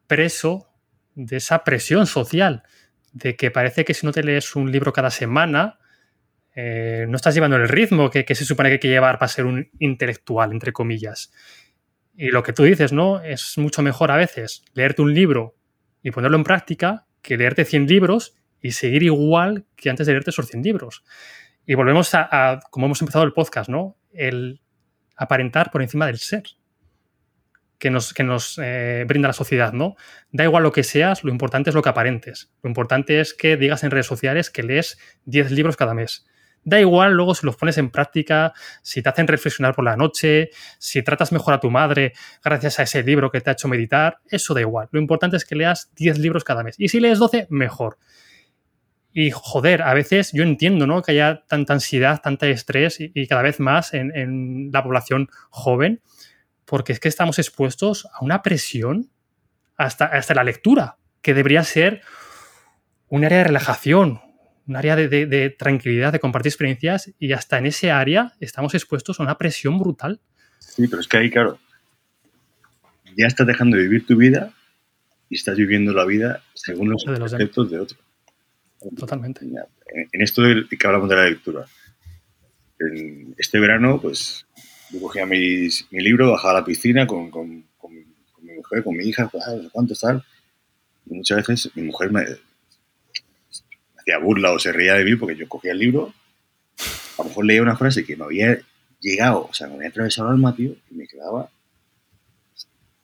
[0.06, 0.68] preso
[1.16, 2.64] de esa presión social,
[3.14, 5.80] de que parece que si no te lees un libro cada semana,
[6.56, 9.46] eh, no estás llevando el ritmo que, se supone que hay que llevar para ser
[9.46, 11.32] un intelectual, entre comillas.
[12.16, 13.22] Y lo que tú dices, ¿no?
[13.22, 15.56] Es mucho mejor a veces leerte un libro
[16.02, 20.32] y ponerlo en práctica que leerte 100 libros y seguir igual que antes de leerte
[20.32, 21.04] esos 100 libros.
[21.66, 23.98] Y volvemos a, a como hemos empezado el podcast, ¿no?
[24.12, 24.62] El
[25.16, 26.44] aparentar por encima del ser
[27.84, 29.98] que nos, que nos eh, brinda la sociedad, ¿no?
[30.32, 32.50] Da igual lo que seas, lo importante es lo que aparentes.
[32.62, 36.26] Lo importante es que digas en redes sociales que lees 10 libros cada mes.
[36.64, 38.54] Da igual luego si los pones en práctica,
[38.84, 42.84] si te hacen reflexionar por la noche, si tratas mejor a tu madre gracias a
[42.84, 44.88] ese libro que te ha hecho meditar, eso da igual.
[44.94, 46.76] Lo importante es que leas 10 libros cada mes.
[46.78, 47.98] Y si lees 12, mejor.
[49.12, 51.02] Y joder, a veces yo entiendo ¿no?
[51.02, 55.28] que haya tanta ansiedad, tanta estrés y, y cada vez más en, en la población
[55.50, 56.02] joven,
[56.74, 59.12] porque es que estamos expuestos a una presión
[59.78, 62.02] hasta, hasta la lectura, que debería ser
[63.10, 64.22] un área de relajación,
[64.66, 68.74] un área de, de, de, tranquilidad, de compartir experiencias, y hasta en ese área estamos
[68.74, 70.20] expuestos a una presión brutal.
[70.58, 71.60] Sí, pero es que ahí, claro,
[73.16, 74.52] ya estás dejando de vivir tu vida
[75.30, 78.00] y estás viviendo la vida según los de conceptos de otro.
[78.98, 79.46] Totalmente.
[79.46, 79.58] En,
[80.12, 81.68] en esto de, que hablamos de la lectura,
[82.80, 84.48] en este verano, pues
[84.92, 88.54] yo cogía mi, mi libro, bajaba a la piscina con, con, con, mi, con, mi
[88.54, 90.24] mujer, con mi hija, pues, ah, ¿cuánto tal?
[91.06, 92.38] Y muchas veces mi mujer me, me,
[93.98, 96.14] hacía burla o se reía de mí porque yo cogía el libro,
[97.18, 98.60] a lo mejor leía una frase que me había
[99.00, 101.50] llegado, o sea, me había atravesado el alma, tío, y me quedaba,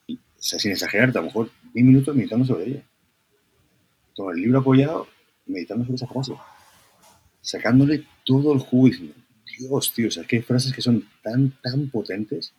[0.08, 2.82] o sea, sin exagerarte, a lo mejor 10 minutos meditando sobre ella.
[4.16, 5.08] Con el libro apoyado,
[5.46, 6.32] meditando sobre esa frase.
[7.40, 8.88] Sacándole todo el jugo
[9.60, 12.54] Dios, tío, o sea, que hay frases que son tan, tan potentes.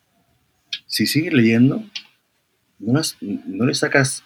[0.86, 1.84] Si sigues leyendo,
[2.80, 4.24] no, las, no le sacas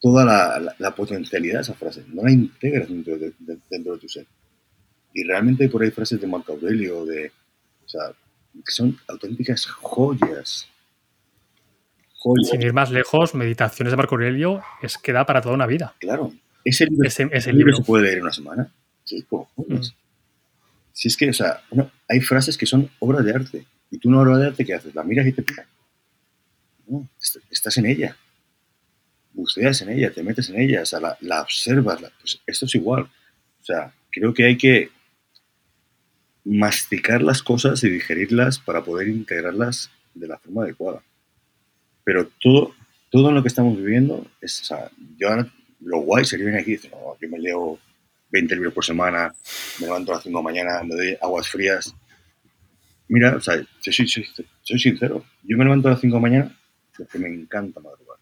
[0.00, 3.94] toda la, la, la, potencialidad de esa frase, no la integras dentro de, de, dentro
[3.94, 4.26] de tu ser.
[5.12, 7.32] Y realmente hay por ahí frases de Marco Aurelio, de,
[7.84, 8.12] o sea,
[8.54, 10.68] que son auténticas joyas.
[12.14, 12.48] joyas.
[12.50, 15.94] Sin ir más lejos, Meditaciones de Marco Aurelio es que da para toda una vida.
[15.98, 16.32] Claro.
[16.64, 18.72] ¿Ese libro, ese, ese libro se puede leer en una semana?
[19.06, 19.92] ¿Qué cojones?
[19.92, 19.99] Mm.
[20.92, 23.66] Si es que, o sea, no, hay frases que son obras de arte.
[23.90, 24.94] Y tú una obra de arte, ¿qué haces?
[24.94, 25.66] La miras y te pica.
[26.86, 27.08] No,
[27.50, 28.16] estás en ella.
[29.32, 32.00] Buceas en ella, te metes en ella, o sea, la, la observas.
[32.20, 33.02] Pues esto es igual.
[33.02, 34.90] O sea, creo que hay que
[36.44, 41.02] masticar las cosas y digerirlas para poder integrarlas de la forma adecuada.
[42.04, 42.74] Pero todo,
[43.10, 45.28] todo lo que estamos viviendo es, o sea, yo
[45.80, 47.78] lo guay sería venir aquí y decir, no, yo me leo
[48.30, 49.34] 20 libros por semana,
[49.80, 51.94] me levanto a las 5 de la mañana, me doy aguas frías.
[53.08, 56.56] Mira, o sea, soy, sincero, yo me levanto a las 5 de la mañana
[56.96, 58.18] porque me encanta madrugar.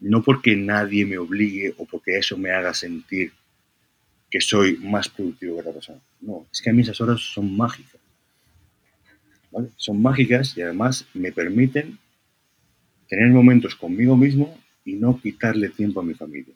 [0.00, 3.32] No porque nadie me obligue o porque eso me haga sentir
[4.30, 6.00] que soy más productivo que otra persona.
[6.20, 8.00] No, es que a mí esas horas son mágicas.
[9.76, 11.98] Son mágicas y además me permiten
[13.08, 16.54] tener momentos conmigo mismo y no quitarle tiempo a mi familia.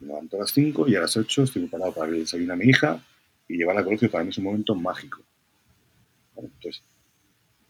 [0.00, 2.66] Me levanto a las 5 y a las 8 estoy preparado para desayuno a mi
[2.66, 3.02] hija
[3.48, 4.10] y llevarla al colegio.
[4.10, 5.22] Para mí es un momento mágico.
[6.36, 6.82] Entonces,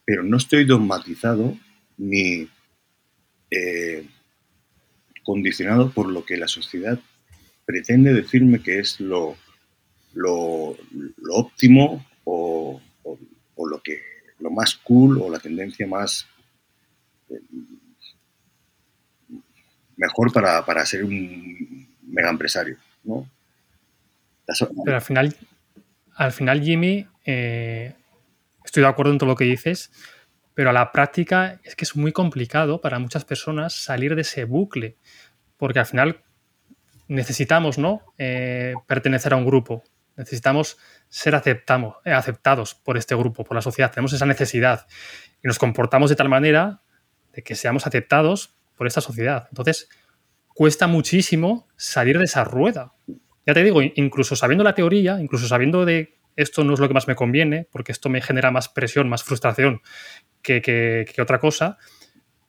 [0.04, 1.56] pero no estoy dogmatizado
[1.96, 2.48] ni
[3.50, 4.06] eh,
[5.24, 6.98] condicionado por lo que la sociedad
[7.64, 9.36] pretende decirme que es lo,
[10.14, 10.76] lo,
[11.30, 13.18] óptimo o, o,
[13.54, 14.00] o, lo, que,
[14.40, 16.26] lo más cool o la tendencia más
[17.30, 17.40] eh,
[19.96, 22.76] mejor para, para, ser un mega empresario.
[23.04, 23.28] ¿no?
[24.84, 25.36] Pero al final,
[26.14, 27.94] al final Jimmy, eh,
[28.64, 29.90] estoy de acuerdo en todo lo que dices,
[30.54, 34.44] pero a la práctica es que es muy complicado para muchas personas salir de ese
[34.44, 34.96] bucle,
[35.56, 36.22] porque al final
[37.08, 38.02] necesitamos ¿no?
[38.18, 39.82] Eh, pertenecer a un grupo.
[40.16, 40.76] Necesitamos
[41.08, 43.90] ser aceptamos, eh, aceptados por este grupo, por la sociedad.
[43.90, 44.86] Tenemos esa necesidad
[45.42, 46.82] y nos comportamos de tal manera
[47.32, 49.48] de que seamos aceptados por esta sociedad.
[49.50, 49.88] Entonces,
[50.54, 52.92] cuesta muchísimo salir de esa rueda.
[53.46, 56.94] Ya te digo, incluso sabiendo la teoría, incluso sabiendo de esto no es lo que
[56.94, 59.82] más me conviene, porque esto me genera más presión, más frustración
[60.42, 61.78] que, otra cosa,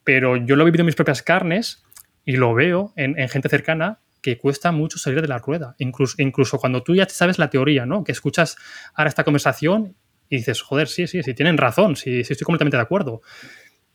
[0.03, 1.83] pero yo lo he vivido en mis propias carnes
[2.25, 5.75] y lo veo en, gente cercana que cuesta mucho salir de la rueda.
[5.79, 8.03] Incluso, incluso cuando tú ya sabes la teoría, ¿no?
[8.05, 8.55] Que escuchas
[8.93, 9.97] ahora esta conversación
[10.29, 13.21] y dices, joder, sí, sí, sí, tienen razón, sí, sí estoy completamente de acuerdo.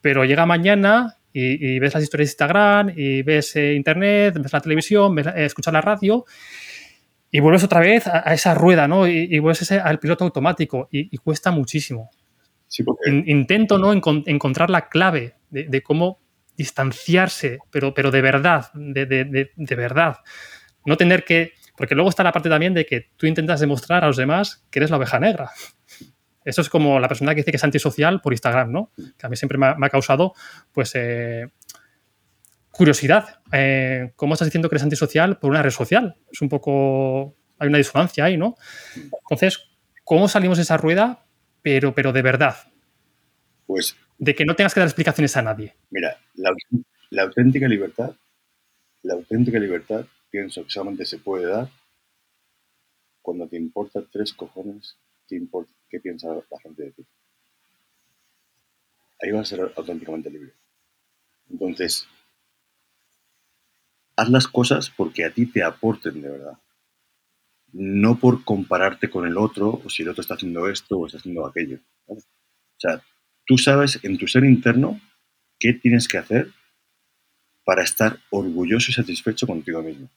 [0.03, 4.61] Pero llega mañana y, ves las historias de Instagram y ves eh, internet, ves la
[4.61, 6.25] televisión, ves, eh, escuchas la radio
[7.31, 9.07] y vuelves otra vez a, esa rueda, ¿no?
[9.07, 12.11] Y, vuelves al piloto automático y, cuesta muchísimo.
[13.07, 13.93] intento ¿no?
[13.93, 16.21] encontrar la clave de, cómo
[16.57, 20.17] distanciarse, pero, pero de verdad, de, de, verdad.
[20.85, 21.53] No tener que...
[21.77, 24.81] Porque luego está la parte también de que tú intentas demostrar a los demás que
[24.81, 25.51] eres la oveja negra.
[26.49, 28.91] Eso es como la persona que dice que es antisocial por Instagram, ¿no?
[28.97, 30.33] Que a mí siempre me ha, causado,
[30.73, 31.51] pues, eh,
[32.71, 33.43] curiosidad.
[33.53, 36.17] Eh, ¿Cómo estás diciendo que eres antisocial por una red social?
[36.33, 37.37] Es un poco.
[37.59, 38.57] Hay una disonancia ahí, ¿no?
[38.95, 39.69] Entonces,
[40.05, 41.27] ¿cómo salimos de esa rueda,
[41.61, 42.57] pero, pero de verdad?
[43.67, 43.95] Pues.
[44.17, 45.77] De que no tengas que dar explicaciones a nadie.
[45.91, 46.17] Mira,
[47.11, 48.13] la, auténtica libertad,
[49.03, 51.69] la auténtica libertad, pienso que solamente se puede dar
[53.21, 54.97] cuando te importa tres cojones
[55.29, 55.41] qué,
[55.89, 57.07] qué piensa la gente de ti.
[59.21, 60.53] Ahí vas a ser auténticamente libre.
[61.51, 62.07] Entonces,
[64.17, 66.59] haz las cosas porque a ti te aporten de verdad.
[67.73, 71.19] No por compararte con el otro o si el otro está haciendo esto o está
[71.19, 71.81] haciendo aquello.
[72.07, 72.17] O
[72.77, 73.03] sea,
[73.45, 75.01] tú sabes en tu ser interno
[75.59, 76.53] qué tienes que hacer
[77.65, 80.09] para estar orgulloso y satisfecho contigo mismo.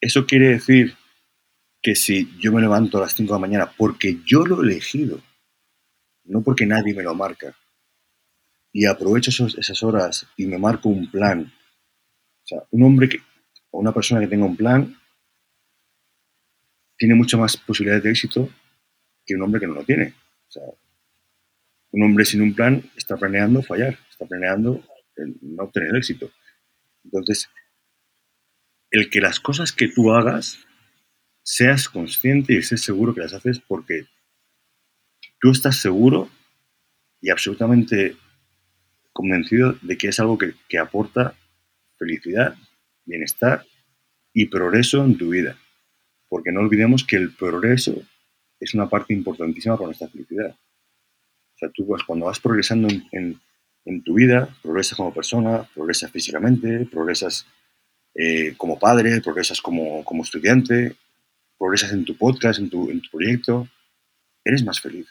[0.00, 0.94] Eso quiere decir
[1.82, 4.66] que si yo me levanto a las 5 de la mañana porque yo lo he
[4.66, 5.20] elegido,
[6.24, 7.56] no porque nadie me lo marca,
[8.72, 11.52] y aprovecho esas horas y me marco un plan
[12.50, 13.18] sea, un hombre que,
[13.70, 14.96] o una persona que tenga un plan
[16.96, 18.50] tiene mucho más posibilidades de éxito
[19.24, 20.14] que un hombre que no lo tiene.
[20.48, 20.64] O sea,
[21.92, 24.84] un hombre sin un plan está planeando fallar, está planeando
[25.42, 26.30] no obtener éxito.
[27.04, 27.48] Entonces,
[28.90, 30.58] el que las cosas que tú hagas
[31.50, 34.06] seas consciente y estés seguro que las haces porque
[35.40, 36.28] tú estás seguro
[37.20, 38.16] y absolutamente
[39.12, 41.34] convencido de que es algo que, que aporta
[41.98, 42.54] felicidad,
[43.04, 43.66] bienestar
[44.32, 45.58] y progreso en tu vida.
[46.28, 48.00] Porque no olvidemos que el progreso
[48.60, 50.50] es una parte importantísima para nuestra felicidad.
[50.50, 53.40] O sea, tú pues, cuando vas progresando en,
[54.04, 57.44] tu vida, progresas como persona, progresas físicamente, progresas
[58.14, 60.94] eh, como padre, progresas como, como, estudiante,
[61.60, 63.68] progresas en tu podcast, en tu, en tu proyecto,
[64.42, 65.06] eres más feliz.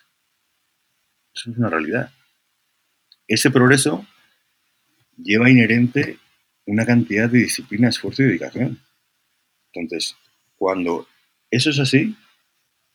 [1.31, 2.11] Eso es una realidad.
[3.27, 4.03] Ese progreso
[5.15, 6.17] lleva inherente
[6.65, 8.79] una cantidad de disciplina, esfuerzo y dedicación.
[9.71, 10.15] Entonces,
[10.55, 11.07] cuando
[11.51, 12.17] eso es así,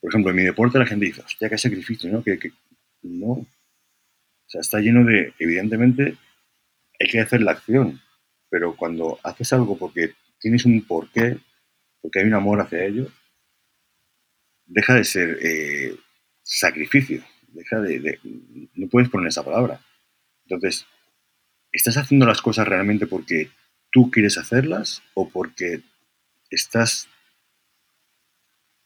[0.00, 2.24] por ejemplo, en mi deporte la gente dice, hostia, qué sacrificio, ¿no?
[2.24, 2.52] Que,
[3.02, 3.26] no.
[3.26, 3.46] O
[4.48, 6.16] sea, está lleno de, evidentemente,
[6.98, 8.00] hay que hacer la acción,
[8.50, 11.38] pero cuando haces algo porque tienes un porqué,
[12.02, 13.08] porque hay un amor hacia ello,
[14.66, 15.96] deja de ser eh,
[16.42, 18.18] sacrificio, deja de,
[18.74, 19.80] no puedes poner esa palabra.
[20.44, 20.86] Entonces,
[21.72, 23.50] ¿estás haciendo las cosas realmente porque
[23.90, 25.80] tú quieres hacerlas o porque
[26.50, 27.08] estás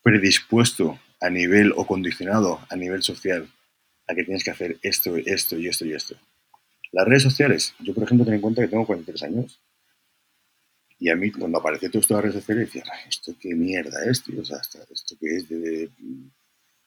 [0.02, 3.48] predispuesto a nivel o condicionado a nivel social
[4.06, 6.16] a que tienes que hacer esto, esto y esto y esto.
[6.92, 9.60] Las redes sociales, yo por ejemplo tengo en cuenta que tengo 43 años
[10.98, 14.04] y a mí cuando apareció todo esto de las redes sociales decía, esto qué mierda
[14.04, 15.90] es, tío, o sea, esto que es de,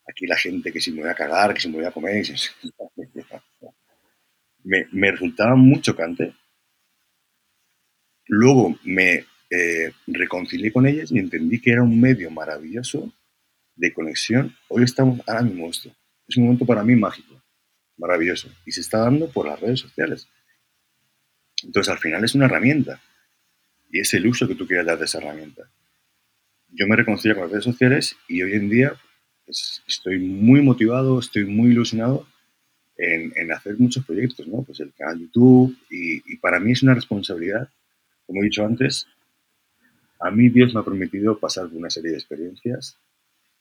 [0.07, 2.25] aquí la gente que si me voy a cagar, que si me voy a comer,
[4.63, 6.35] me, me resultaba muy chocante
[8.33, 13.13] Luego me eh, reconcilié con ellas y entendí que era un medio maravilloso
[13.75, 14.55] de conexión.
[14.69, 15.91] Hoy estamos, ahora mismo esto,
[16.25, 17.43] es un momento para mí mágico,
[17.97, 20.29] maravilloso, y se está dando por las redes sociales.
[21.61, 23.01] Entonces al final es una herramienta
[23.91, 25.69] y es el uso que tú quieras dar de esa herramienta.
[26.69, 28.93] Yo me reconcilio con las redes sociales y hoy en día
[29.45, 32.25] pues, estoy muy motivado, estoy muy ilusionado
[32.97, 34.61] en, hacer muchos proyectos, ¿no?
[34.63, 37.69] Pues el canal YouTube y para mí es una responsabilidad
[38.31, 39.07] como he dicho antes,
[40.21, 42.97] a mí Dios me ha permitido pasar por una serie de experiencias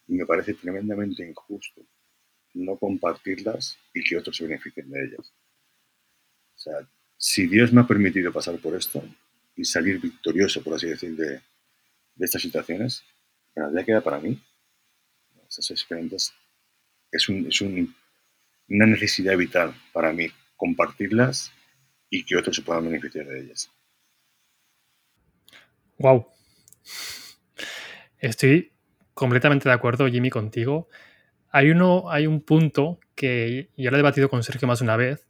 [0.07, 1.83] y me parece tremendamente injusto
[2.55, 5.33] no compartirlas y que otros se beneficien de ellas.
[6.55, 9.03] O sea, si Dios me ha permitido pasar por esto
[9.61, 11.43] y salir victorioso, por así decir, de,
[12.19, 13.05] estas situaciones,
[13.55, 14.43] la queda para mí.
[15.49, 16.33] Esas experiencias
[17.13, 21.53] es, una necesidad vital para mí, compartirlas
[22.09, 23.71] y que otros se puedan beneficiar de ellas.
[25.99, 26.27] Wow.
[28.19, 28.73] Estoy
[29.13, 30.89] completamente de acuerdo, Jimmy, contigo.
[31.51, 34.97] Hay, uno, hay un punto que yo lo he debatido con Sergio más de una
[34.97, 35.27] vez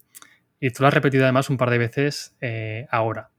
[0.61, 3.31] y tú lo has repetido además un par de veces eh, ahora.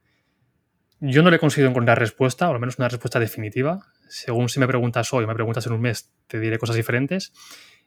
[1.04, 3.88] Yo no le he conseguido encontrar respuesta, o al menos una respuesta definitiva.
[4.08, 7.34] Según si me preguntas hoy me preguntas en un mes, te diré cosas diferentes.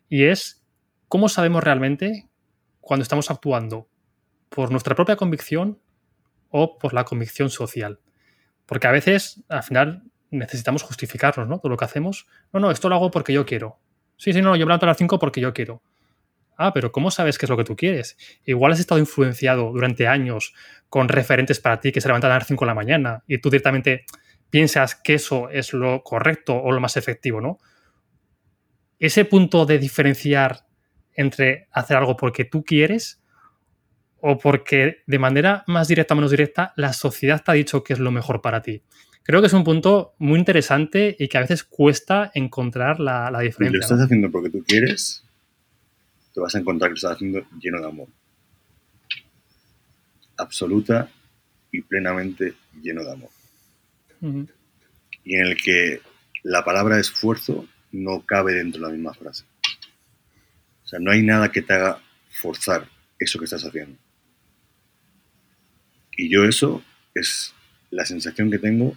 [0.09, 0.67] Y es,
[1.07, 2.29] ¿cómo sabemos realmente
[2.81, 3.89] cuando estamos actuando
[4.49, 5.81] por nuestra propia convicción
[6.51, 8.01] o por la convicción social?
[8.67, 10.03] Porque a veces, al final,
[10.33, 11.61] necesitamos justificarnos, ¿no?
[11.61, 12.27] Todo lo que hacemos.
[12.53, 13.79] No, no, esto lo hago porque yo quiero.
[14.17, 15.83] Sí, sí, no, yo me levanto a las 5 porque yo quiero.
[16.57, 18.17] Ah, pero ¿cómo sabes qué es lo que tú quieres?
[18.45, 20.55] Igual has estado influenciado durante años
[20.89, 23.51] con referentes para ti que se levantan a las 5 de la mañana y tú
[23.51, 24.05] directamente
[24.51, 27.59] piensas que eso es lo correcto o lo más efectivo, ¿no?
[28.99, 30.67] Ese punto de diferenciar
[31.13, 33.21] entre hacer algo porque tú quieres
[34.21, 37.93] o porque de manera más directa o menos directa la sociedad te ha dicho que
[37.93, 38.83] es lo mejor para ti.
[39.25, 43.79] Creo que es un punto muy interesante y que a veces cuesta encontrar la, diferencia.
[43.79, 45.25] Lo estás haciendo porque tú quieres,
[46.35, 48.09] te vas a encontrar que lo estás haciendo lleno de amor.
[50.37, 51.09] Absoluta
[51.71, 53.31] y plenamente lleno de amor.
[55.23, 56.01] Y en el que
[56.43, 59.45] la palabra esfuerzo no cabe dentro de la misma frase.
[60.85, 63.97] O sea, no hay nada que te haga forzar eso que estás haciendo.
[66.17, 66.83] Y yo eso
[67.15, 67.55] es
[67.91, 68.97] la sensación que tengo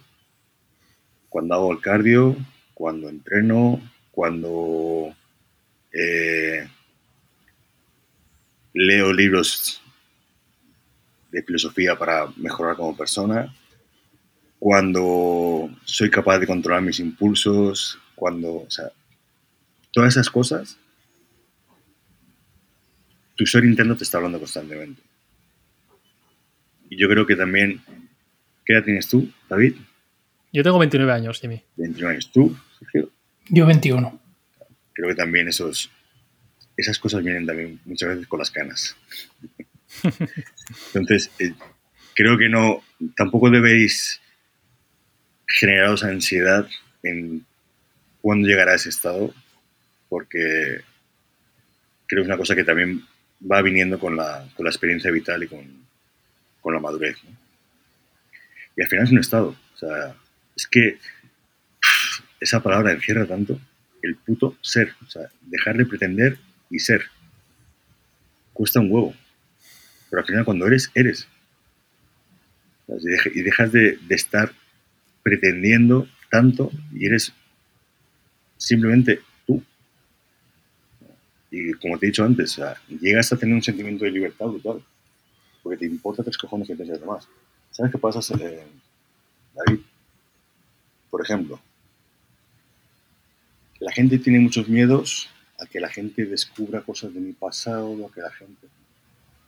[1.28, 2.36] cuando hago el cardio,
[2.74, 3.80] cuando entreno,
[4.10, 5.14] cuando
[5.92, 6.68] eh,
[8.74, 9.82] leo libros
[11.30, 13.54] de filosofía para mejorar como persona,
[14.58, 18.90] cuando soy capaz de controlar mis impulsos, cuando, o sea,
[19.92, 20.78] todas esas cosas,
[23.36, 25.00] tu ser interno te está hablando constantemente.
[26.90, 27.80] Y yo creo que también,
[28.64, 29.76] ¿qué edad tienes tú, David?
[30.52, 31.62] Yo tengo 29 años, Jimmy.
[31.76, 32.32] 29 años.
[32.32, 33.10] ¿Tú, Sergio?
[33.50, 34.20] Yo 21.
[34.94, 35.90] Creo que también esos,
[36.78, 38.96] esas cosas vienen también muchas veces con las canas.
[40.94, 41.52] Entonces, eh,
[42.14, 42.82] creo que no,
[43.16, 44.20] tampoco debéis
[45.46, 46.68] generaros ansiedad
[47.02, 47.44] en
[48.20, 49.34] cuándo llegará ese estado,
[50.08, 50.80] porque
[52.06, 53.04] creo que es una cosa que también
[53.50, 55.64] va viniendo con la, con la experiencia vital y con,
[56.60, 57.16] con la madurez.
[58.76, 59.56] Y al final es un estado.
[59.74, 60.14] O sea,
[60.54, 60.98] es que
[62.40, 63.60] esa palabra encierra tanto
[64.00, 64.94] el puto ser.
[65.04, 66.38] O sea, dejar de pretender
[66.70, 67.02] y ser.
[68.52, 69.14] Cuesta un huevo.
[70.10, 71.28] Pero al final cuando eres, eres.
[73.34, 74.52] Y dejas de, estar
[75.22, 77.32] pretendiendo tanto y eres
[78.56, 79.62] simplemente tú.
[81.50, 82.60] Y como te he dicho antes,
[83.00, 84.82] llegas a tener un sentimiento de libertad brutal.
[85.62, 87.28] Porque te importa tres cojones que piensen los demás.
[87.70, 88.66] ¿Sabes qué pasa, eh,
[89.54, 89.80] David?
[91.10, 91.60] Por ejemplo,
[93.80, 98.12] la gente tiene muchos miedos a que la gente descubra cosas de mi pasado, a
[98.12, 98.68] que la gente...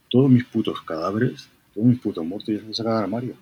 [0.09, 3.35] Todos mis putos cadáveres, todos mis putos muertos ya se han sacado del armario.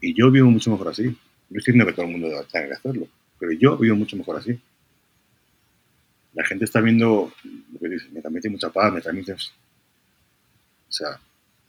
[0.00, 1.04] Y yo vivo mucho mejor así.
[1.04, 3.06] No estoy diciendo que todo el mundo tenga que hacerlo,
[3.38, 4.58] pero yo vivo mucho mejor así.
[6.34, 7.32] La gente está viendo
[7.72, 9.34] lo que dice, me transmite mucha paz, me transmite...
[9.34, 9.38] O
[10.88, 11.20] sea,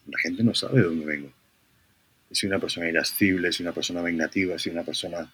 [0.07, 1.29] la gente no sabe de dónde vengo
[2.33, 5.31] soy una persona irascible, soy una persona vengativa, soy una persona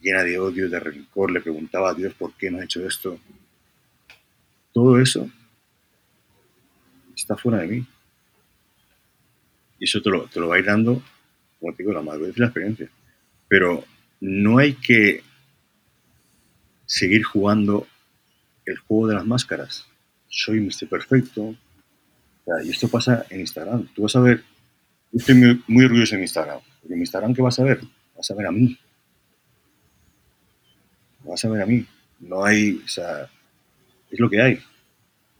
[0.00, 3.18] llena de odio, de rencor, le preguntaba a Dios por qué no ha hecho esto.
[4.72, 5.30] Todo eso
[7.14, 7.86] está fuera de mí.
[9.78, 11.02] Y eso te lo, te lo va a ir dando,
[11.58, 12.88] como te digo, la madurez y la experiencia.
[13.48, 13.84] Pero
[14.20, 15.22] no hay que
[16.86, 17.86] seguir jugando
[18.64, 19.86] el juego de las máscaras.
[20.28, 20.88] Soy Mr.
[20.88, 21.54] Perfecto.
[22.64, 23.88] y esto pasa en Instagram.
[23.94, 24.44] Tú vas a ver
[25.12, 26.60] estoy muy, orgulloso de mi Instagram.
[26.80, 27.80] Porque mi Instagram, ¿qué vas a ver?
[28.16, 28.78] Vas a ver a mí.
[31.24, 31.86] Vas a ver a mí.
[32.20, 33.28] No hay, o sea,
[34.10, 34.58] es lo que hay.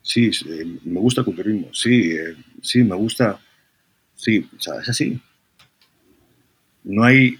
[0.02, 1.72] Sí, eh, me gusta el culturismo.
[1.72, 3.40] Sí, eh, sí, me gusta.
[4.14, 5.20] Sí, o sea, es así.
[6.84, 7.38] No hay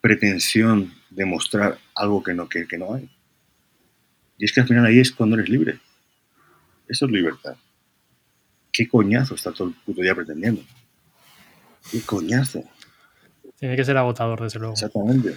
[0.00, 3.08] pretensión de mostrar algo que no, que, que no hay.
[4.38, 5.80] Y es que al final ahí es cuando eres libre.
[6.88, 7.56] Eso es libertad.
[8.70, 10.62] ¿Qué coñazo está todo el puto día pretendiendo?
[11.90, 12.62] Qué coñazo.
[13.58, 14.74] Tiene que ser agotador, desde luego.
[14.74, 15.36] Exactamente.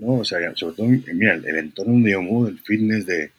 [0.00, 3.30] No, o sea, sobre todo, mira, el, entorno de Yomu, el fitness de.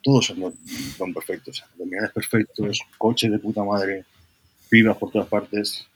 [0.00, 0.54] Todos son,
[0.96, 1.64] son perfectos.
[1.72, 4.04] Abdominales perfectos, coches de puta madre,
[4.70, 5.88] pibas por todas partes.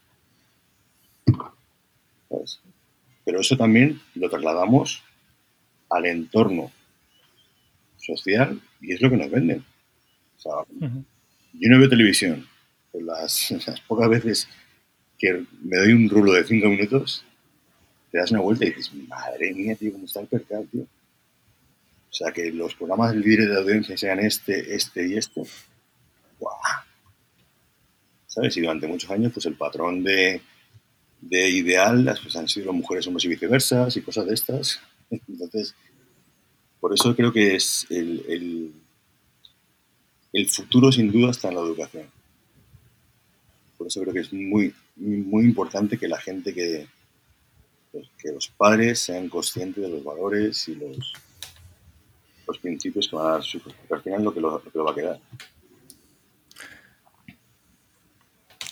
[3.24, 5.04] Pero eso también lo trasladamos
[5.88, 6.72] al entorno
[7.96, 9.64] social y es lo que nos venden.
[10.36, 12.44] O sea, yo no veo televisión.
[12.92, 14.48] las, las, pocas veces
[15.16, 17.24] que me doy un rulo de cinco minutos,
[18.10, 20.82] te das una vuelta y dices, madre mía, tío, cómo está el percal, tío.
[20.82, 25.42] O sea, que los programas líderes de audiencia sean este, este y este.
[26.38, 26.56] ¡Guau!
[28.26, 28.56] ¿Sabes?
[28.56, 30.40] Y durante muchos años, pues el patrón de,
[31.20, 34.80] de ideal pues, han sido mujeres, hombres y viceversa, y cosas de estas.
[35.10, 35.74] Entonces,
[36.80, 38.72] por eso creo que es el, el,
[40.32, 42.06] el futuro sin duda está en la educación.
[43.78, 46.86] Por eso creo que es muy, muy importante que la gente que,
[47.92, 51.12] que los padres sean conscientes de los valores y los,
[52.46, 53.70] los principios que van a dar su hijo.
[53.70, 55.20] Porque al final lo que lo, lo, que lo va a quedar.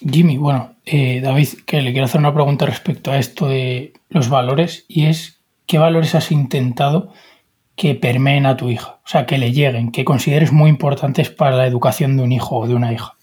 [0.01, 4.29] Jimmy, bueno, eh, David, que le quiero hacer una pregunta respecto a esto de los
[4.29, 7.13] valores y es, ¿qué valores has intentado
[7.75, 9.01] que permeen a tu hija?
[9.05, 12.59] O sea, que le lleguen, que consideres muy importantes para la educación de un hijo
[12.59, 13.17] o de una hija.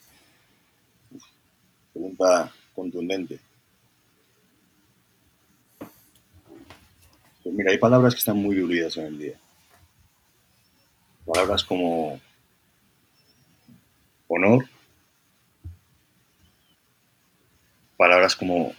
[1.94, 3.40] Pregunta contundente.
[7.46, 9.40] Pues mira, hay palabras que están muy diluidas en el día.
[11.28, 12.20] Palabras como
[14.28, 14.68] honor,
[17.98, 18.74] palabras como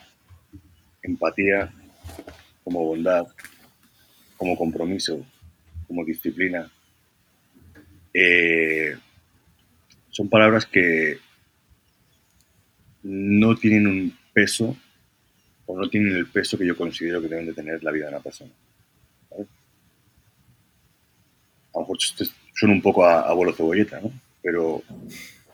[1.01, 1.73] empatía,
[2.65, 3.29] como bondad,
[4.37, 5.25] como compromiso,
[5.87, 6.69] como disciplina.
[8.13, 8.99] Eh,
[10.11, 11.21] son palabras que
[13.05, 14.77] no tienen un peso
[15.67, 18.13] o no tienen el peso que yo considero que deben de tener la vida de
[18.13, 18.53] una persona.
[19.31, 19.37] A
[21.75, 21.99] lo mejor
[22.55, 24.11] suena un poco a abuelo cebolleta, ¿no?
[24.43, 24.83] Pero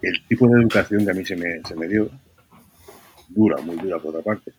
[0.03, 2.11] el tipo de educación que a mí se me, se me dio,
[3.29, 4.53] dura, muy dura por otra parte.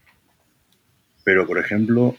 [1.24, 2.16] Pero, por ejemplo,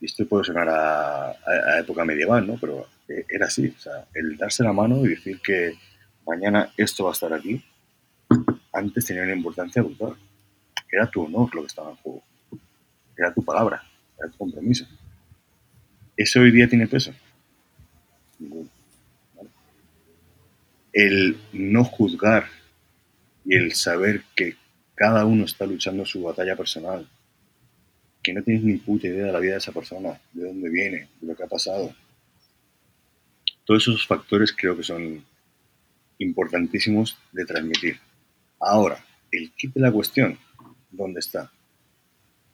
[0.00, 1.34] y esto puede sonar a, a,
[1.74, 2.56] a, época medieval, ¿no?
[2.60, 5.74] Pero era así, o sea, el darse la mano y decir que
[6.26, 7.62] mañana esto va a estar aquí,
[8.72, 10.16] antes tenía una importancia brutal.
[10.92, 12.22] Era tu honor lo que estaba en juego.
[13.16, 13.82] Era tu palabra,
[14.18, 14.86] era tu compromiso.
[16.14, 17.14] ¿Eso hoy día tiene peso?
[18.38, 18.68] Ninguno.
[19.34, 19.48] ¿vale?
[20.92, 22.44] El no juzgar
[23.46, 24.56] y el saber que
[24.94, 27.08] cada uno está luchando su batalla personal,
[28.22, 31.08] que no tienes ni puta idea de la vida de esa persona, de dónde viene,
[31.20, 31.94] de lo que ha pasado.
[33.64, 35.24] Todos esos factores creo que son
[36.18, 37.98] importantísimos de transmitir.
[38.60, 40.38] Ahora, el kit de la cuestión,
[40.92, 41.50] ¿dónde está?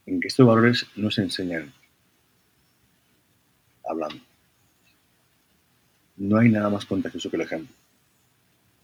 [0.07, 1.73] En que estos valores no se enseñan
[3.87, 4.23] hablando.
[6.17, 7.75] No hay nada más contagioso que el ejemplo.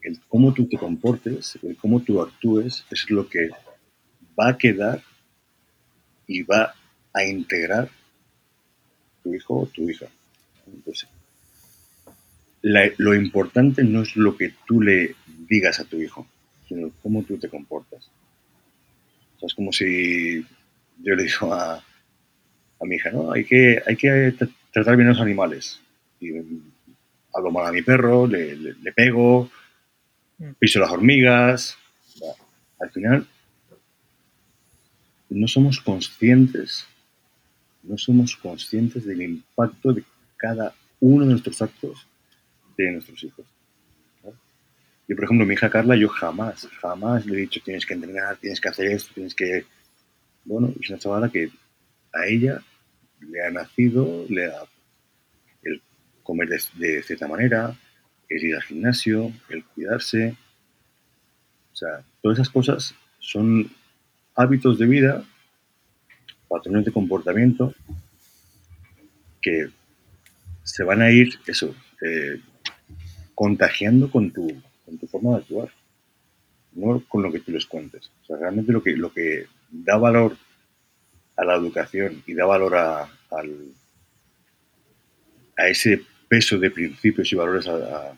[0.03, 3.49] El cómo tú te comportes, el cómo tú actúes, es lo que
[4.39, 5.03] va a quedar
[6.27, 6.75] y va
[7.13, 7.91] a integrar
[9.23, 10.07] tu hijo o tu hija.
[10.67, 11.09] Entonces,
[12.61, 15.17] la, lo importante no es lo que tú le
[15.49, 16.27] digas a tu hijo,
[16.69, 18.11] sino cómo tú te comportas.
[19.37, 20.41] O sea, es como si
[21.03, 24.35] yo le digo a, a mi hija, no, hay que, hay que
[24.73, 25.81] tratar bien a los animales.
[26.21, 26.31] Y
[27.35, 29.51] hablo mal a mi perro, le, le, le pego,
[30.59, 31.77] piso las hormigas.
[32.81, 33.27] Al final,
[35.31, 36.87] no somos conscientes,
[37.83, 40.05] no somos conscientes del impacto de
[40.37, 42.07] cada uno de nuestros actos
[42.77, 43.47] de nuestros hijos.
[45.07, 48.37] Yo, por ejemplo, mi hija Carla, yo jamás, jamás le he dicho tienes que entrenar,
[48.39, 49.65] tienes que hacer esto, tienes que...
[50.45, 51.51] Bueno, es una chavala que
[52.13, 52.63] a ella
[53.21, 55.83] le ha nacido, el
[56.23, 57.77] comer de, de cierta manera,
[58.29, 60.37] el ir al gimnasio, el cuidarse.
[61.73, 63.71] O sea, todas esas cosas son
[64.35, 65.25] hábitos de vida,
[66.49, 67.75] patrones de comportamiento
[69.41, 69.69] que
[70.63, 72.41] se van a ir, eso, eh,
[73.35, 75.69] contagiando con tu, con tu forma de actuar,
[76.73, 78.11] no con lo que tú les cuentes.
[78.23, 80.37] O sea, realmente lo que, lo que da valor
[81.37, 83.09] a la educación y da valor a,
[85.57, 88.13] ese peso de principios y valores a,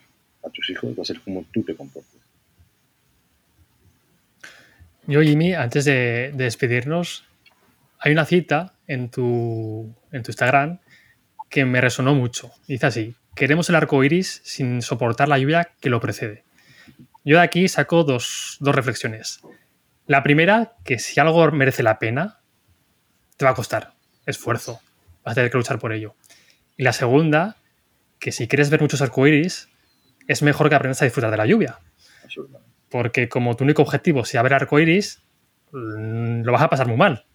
[0.52, 2.20] tus hijos va a ser como tú te comportes.
[5.08, 7.24] Yo, Jimmy, antes de, de despedirnos,
[7.98, 10.78] hay una cita en tu, en tu Instagram
[11.48, 12.52] que me resonó mucho.
[12.66, 16.45] Dice así: Queremos el arco iris sin soportar la lluvia que lo precede.
[17.26, 19.40] Yo de aquí saco dos, dos reflexiones.
[20.06, 22.38] La primera, que si algo merece la pena,
[23.36, 23.94] te va a costar
[24.26, 24.80] esfuerzo.
[25.24, 26.14] Vas a tener que luchar por ello.
[26.76, 27.56] Y la segunda,
[28.20, 29.68] que si quieres ver muchos arcoíris,
[30.28, 31.80] es mejor que aprendas a disfrutar de la lluvia.
[32.90, 35.24] Porque como tu único objetivo sea ver arcoíris,
[35.72, 37.26] lo vas a pasar muy mal.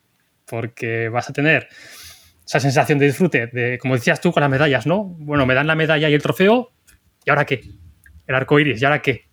[0.46, 1.68] Porque vas a tener
[2.46, 5.04] esa sensación de disfrute, de, como decías tú con las medallas, ¿no?
[5.04, 6.72] Bueno, me dan la medalla y el trofeo,
[7.26, 7.62] ¿y ahora qué?
[8.26, 9.31] El arco iris, ¿y ahora qué?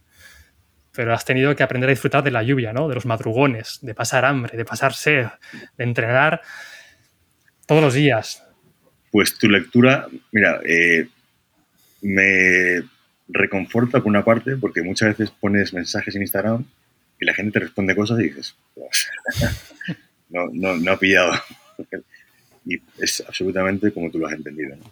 [0.98, 2.88] Pero has tenido que aprender a disfrutar de la lluvia, ¿no?
[2.88, 5.28] De los madrugones, de pasar hambre, de pasar sed,
[5.76, 6.42] de entrenar
[7.66, 8.42] todos los días.
[9.12, 11.06] Pues tu lectura, mira, eh,
[12.02, 12.82] me
[13.28, 16.64] reconforta por una parte, porque muchas veces pones mensajes en Instagram
[17.20, 19.08] y la gente te responde cosas y dices, pues,
[20.30, 21.30] no, no, no ha pillado.
[22.66, 24.74] y es absolutamente como tú lo has entendido.
[24.74, 24.84] ¿no?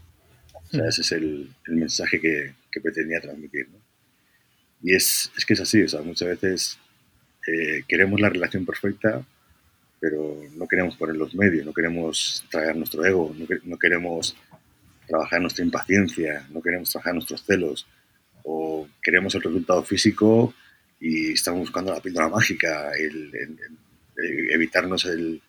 [0.52, 0.88] O sea, mm.
[0.88, 3.66] ese es el, el mensaje que, que, pretendía transmitir.
[3.70, 3.78] ¿no?
[4.86, 6.78] Y es, es, que es así, o sea, muchas veces
[7.48, 9.20] eh, queremos la relación perfecta,
[9.98, 13.34] pero no queremos poner los medios, no queremos traer nuestro ego,
[13.64, 14.36] no, queremos
[15.08, 17.84] trabajar nuestra impaciencia, no queremos trabajar nuestros celos,
[18.44, 20.54] o queremos el resultado físico
[21.00, 23.32] y estamos buscando la píldora mágica, el,
[24.52, 25.42] evitarnos el,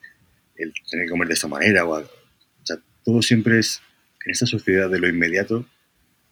[0.89, 1.85] tener que comer de esta manera.
[1.85, 2.09] O, o,
[2.63, 3.83] sea, todo siempre es,
[4.25, 5.63] en esta sociedad de lo inmediato,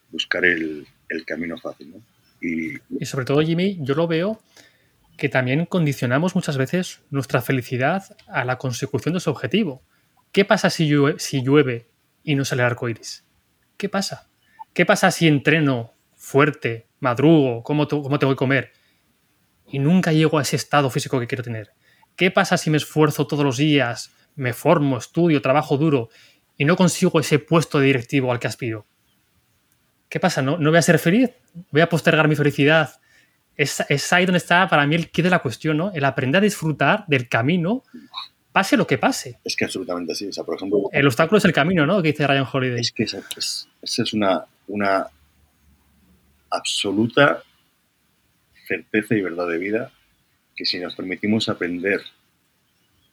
[0.09, 0.87] buscar el
[1.27, 1.91] camino fácil.
[1.91, 2.14] ¿no?
[2.41, 4.39] Y, sobre todo, Jimmy, yo lo veo
[5.17, 9.81] que también condicionamos muchas veces nuestra felicidad a la consecución de su objetivo.
[10.31, 11.89] ¿Qué pasa si llueve, si llueve
[12.23, 13.25] y no sale el arco iris?
[13.77, 14.29] ¿Qué pasa?
[14.73, 18.73] ¿Qué pasa si entreno fuerte, madrugo, cómo, cómo tengo que comer
[19.67, 21.71] y nunca llego a ese estado físico que quiero tener?
[22.15, 26.09] ¿Qué pasa si me esfuerzo todos los días, me formo, estudio, trabajo duro
[26.57, 28.85] y no consigo ese puesto de directivo al que aspiro?
[30.15, 30.41] ¿Qué pasa?
[30.41, 31.29] ¿No, no voy a ser feliz?
[31.71, 33.01] ¿Voy a postergar mi felicidad?
[33.57, 35.91] Es, es ahí donde está para mí el quid de la cuestión, ¿no?
[35.91, 37.83] El aprender a disfrutar del camino,
[38.53, 39.39] pase lo que pase.
[39.43, 40.25] Es que absolutamente así.
[40.25, 42.01] O sea, por ejemplo, el obstáculo es el camino, ¿no?
[42.01, 42.79] Que dice Ryan Holiday.
[42.79, 45.05] Es que esa es, esa es una, una
[46.49, 47.43] absoluta
[48.69, 49.91] certeza y verdad de vida
[50.55, 51.99] que si nos permitimos aprender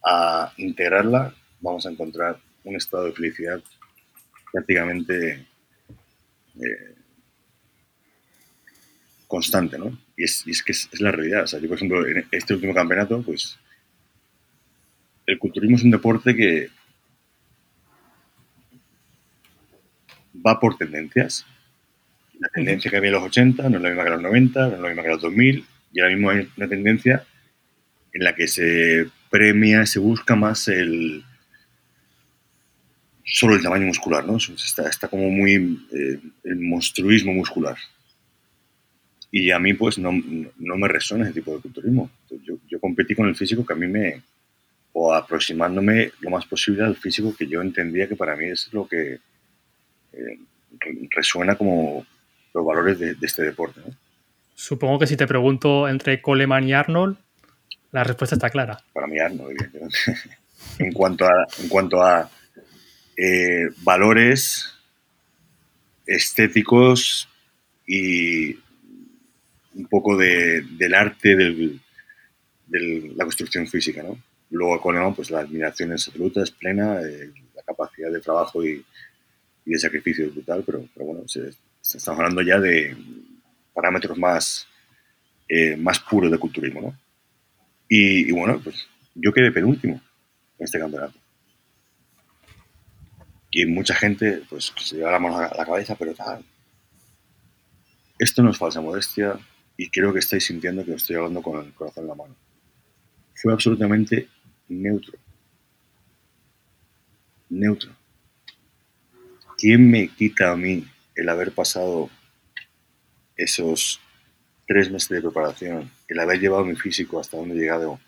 [0.04, 3.60] a integrarla, vamos a encontrar un estado de felicidad
[4.52, 5.48] prácticamente
[6.56, 6.94] eh,
[9.26, 9.98] constante, ¿no?
[10.16, 11.44] Y es, y es que es, es, la realidad.
[11.44, 13.58] O sea, yo, por ejemplo, en este último campeonato, pues
[15.26, 16.68] el culturismo es un deporte que
[20.44, 21.46] va por tendencias.
[22.38, 24.74] La tendencia que había en los 80 no es la misma que los 90, no
[24.74, 27.24] es la misma que los 2000, y ahora mismo hay una tendencia
[28.12, 31.24] en la que se premia, se busca más el
[33.24, 34.36] solo el tamaño muscular, ¿no?
[34.36, 35.54] Está, está como muy
[35.92, 37.76] eh, el monstruismo muscular.
[39.30, 42.10] Y a mí, pues, no, no, me resuena ese tipo de culturismo.
[42.30, 44.22] Yo, yo, competí con el físico que a mí me...
[44.92, 48.86] o aproximándome lo más posible al físico que yo entendía que para mí es lo
[48.86, 49.18] que
[50.12, 50.38] eh,
[51.10, 52.04] resuena como
[52.52, 53.94] los valores de, de este deporte, ¿no?
[54.54, 57.16] Supongo que si te pregunto entre Coleman y Arnold,
[57.90, 58.78] la respuesta está clara.
[58.92, 59.96] Para mí, no, evidentemente.
[60.78, 62.30] en cuanto a, en cuanto a
[63.24, 64.68] eh, valores
[66.04, 67.28] estéticos
[67.86, 68.54] y
[69.74, 71.78] un poco de, del arte de
[73.14, 74.18] la construcción física, ¿no?
[74.50, 78.64] Luego a Coleman, pues la admiración es absoluta, es plena, eh, la capacidad de trabajo
[78.64, 78.84] y,
[79.64, 82.96] de sacrificio es brutal, pero, bueno, estamos hablando ya de
[83.72, 84.66] parámetros más,
[85.48, 86.98] eh, más puros de culturismo, ¿no?
[87.88, 90.02] Y, y, bueno, pues yo quedé penúltimo
[90.58, 91.21] en este campeonato.
[93.54, 96.42] Y mucha gente, pues, se lleva la mano a la cabeza, pero tal.
[98.18, 99.38] Esto no es falsa modestia
[99.76, 102.34] y creo que estáis sintiendo que os estoy hablando con el corazón en la mano.
[103.34, 104.28] Fue absolutamente
[104.68, 105.18] neutro.
[107.50, 107.94] Neutro.
[109.58, 112.08] ¿Quién me quita a mí el haber pasado
[113.36, 114.00] esos
[114.66, 118.00] tres meses de preparación, el haber llevado mi físico hasta donde he llegado,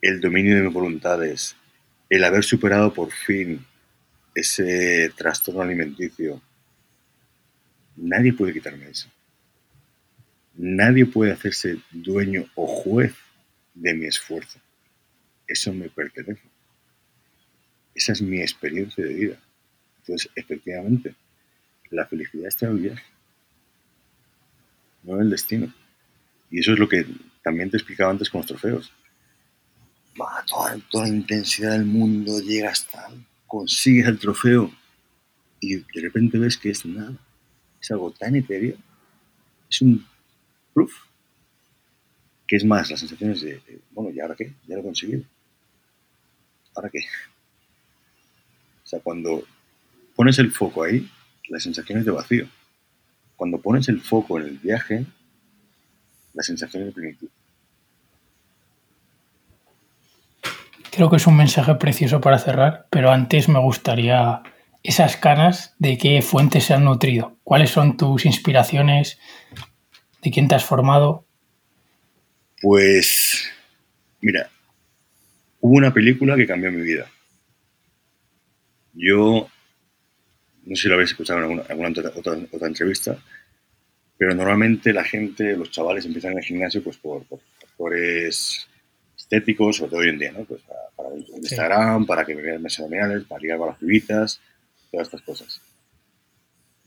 [0.00, 1.56] el dominio de mis voluntades,
[2.08, 3.66] el haber superado por fin
[4.38, 6.40] ese trastorno alimenticio,
[7.96, 9.08] nadie puede quitarme eso.
[10.54, 13.14] Nadie puede hacerse dueño o juez
[13.74, 14.60] de mi esfuerzo.
[15.46, 16.42] Eso me pertenece.
[17.94, 19.40] Esa es mi experiencia de vida.
[19.98, 21.14] Entonces, efectivamente,
[21.90, 23.04] la felicidad está en el viaje,
[25.02, 25.72] no en el destino.
[26.50, 27.06] Y eso es lo que
[27.42, 28.92] también te explicaba antes con los trofeos.
[30.20, 33.08] Va, toda, toda la intensidad del mundo llega hasta,
[33.48, 34.70] consigues el trofeo
[35.58, 37.16] y de repente ves que es nada.
[37.80, 38.76] Es algo tan etéreo.
[39.68, 40.06] Es un
[40.72, 40.92] proof.
[42.46, 43.60] Que es más, las sensaciones de,
[43.90, 44.54] bueno, ¿y ahora qué?
[44.66, 45.24] Ya lo he conseguido.
[46.74, 47.00] ¿Ahora qué?
[48.84, 49.42] O sea, cuando
[50.14, 51.10] pones el foco ahí,
[51.48, 52.48] la sensación es de vacío.
[53.36, 55.04] Cuando pones el foco en el viaje,
[56.32, 57.28] la sensación de plenitud.
[60.90, 64.42] Creo que es un mensaje precioso para cerrar, pero antes me gustaría
[64.82, 67.36] esas canas, ¿de qué fuentes se han nutrido?
[67.44, 69.18] ¿Cuáles son tus inspiraciones?
[70.22, 71.26] ¿De quién te has formado?
[72.60, 73.50] Pues,
[74.20, 74.50] mira,
[75.60, 77.06] hubo una película que cambió mi vida.
[78.94, 79.48] Yo,
[80.64, 83.16] no sé si lo habéis escuchado en alguna, otra, entrevista,
[84.16, 88.67] pero normalmente la gente, los chavales empiezan en el gimnasio pues por, por factores
[89.28, 90.44] estéticos, sobre todo hoy en día, ¿no?
[90.44, 94.40] Pues para, Instagram, para que me vean mes abdominales, para ligar con las pibitas,
[94.90, 95.60] todas estas cosas.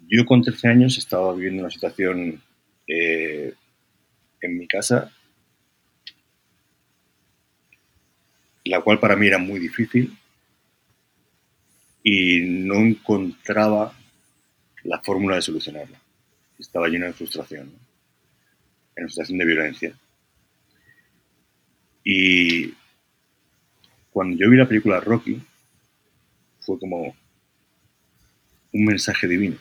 [0.08, 2.42] Yo con 13 años estaba viviendo una situación
[2.88, 3.54] eh,
[4.42, 5.12] en mi casa,
[8.66, 10.18] la cual para mí era muy difícil
[12.04, 13.94] y no encontraba
[14.84, 16.02] la fórmula de solucionarla.
[16.58, 17.72] Estaba lleno de frustración,
[18.96, 19.96] en una situación de violencia.
[22.04, 22.74] Y
[24.12, 25.42] cuando yo vi la película Rocky,
[26.60, 27.16] fue como
[28.74, 29.58] un mensaje divino.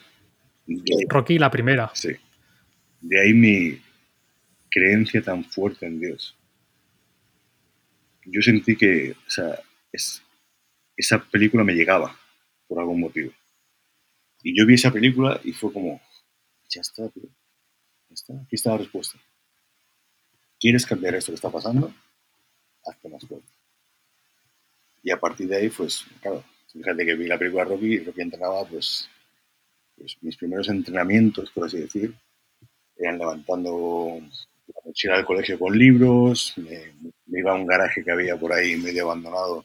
[1.09, 1.91] Rocky la primera.
[1.95, 2.11] Sí.
[3.01, 3.81] De ahí mi
[4.71, 6.37] creencia tan fuerte en Dios.
[8.25, 9.59] Yo sentí que o sea,
[9.93, 10.23] es,
[10.97, 12.17] esa película me llegaba
[12.69, 13.33] por algún motivo.
[14.43, 16.01] Y yo vi esa película y fue como,
[16.69, 17.29] ya está, tío.
[18.09, 19.19] Ya está, aquí está la respuesta.
[20.59, 21.93] ¿Quieres cambiar esto que está pasando?
[22.91, 23.49] Hazte más fuerte.
[25.03, 28.21] Y a partir de ahí, pues, claro, fíjate que vi la película Rocky y Rocky
[28.21, 29.09] entrenaba, pues,
[29.97, 32.15] pues mis primeros entrenamientos, por así decir,
[32.97, 36.93] eran levantando la mochila del colegio con libros, me,
[37.39, 39.65] iba a un garaje que había por ahí medio abandonado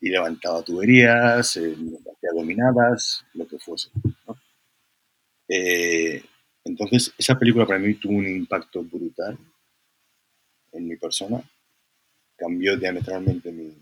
[0.00, 3.90] y levantaba tuberías, eh, hacía dominadas, lo que fuese.
[5.48, 6.22] Eh,
[6.64, 9.36] entonces, esa película para mí tuvo un impacto brutal
[10.72, 11.42] en mi persona,
[12.36, 13.74] cambió diametralmente mi,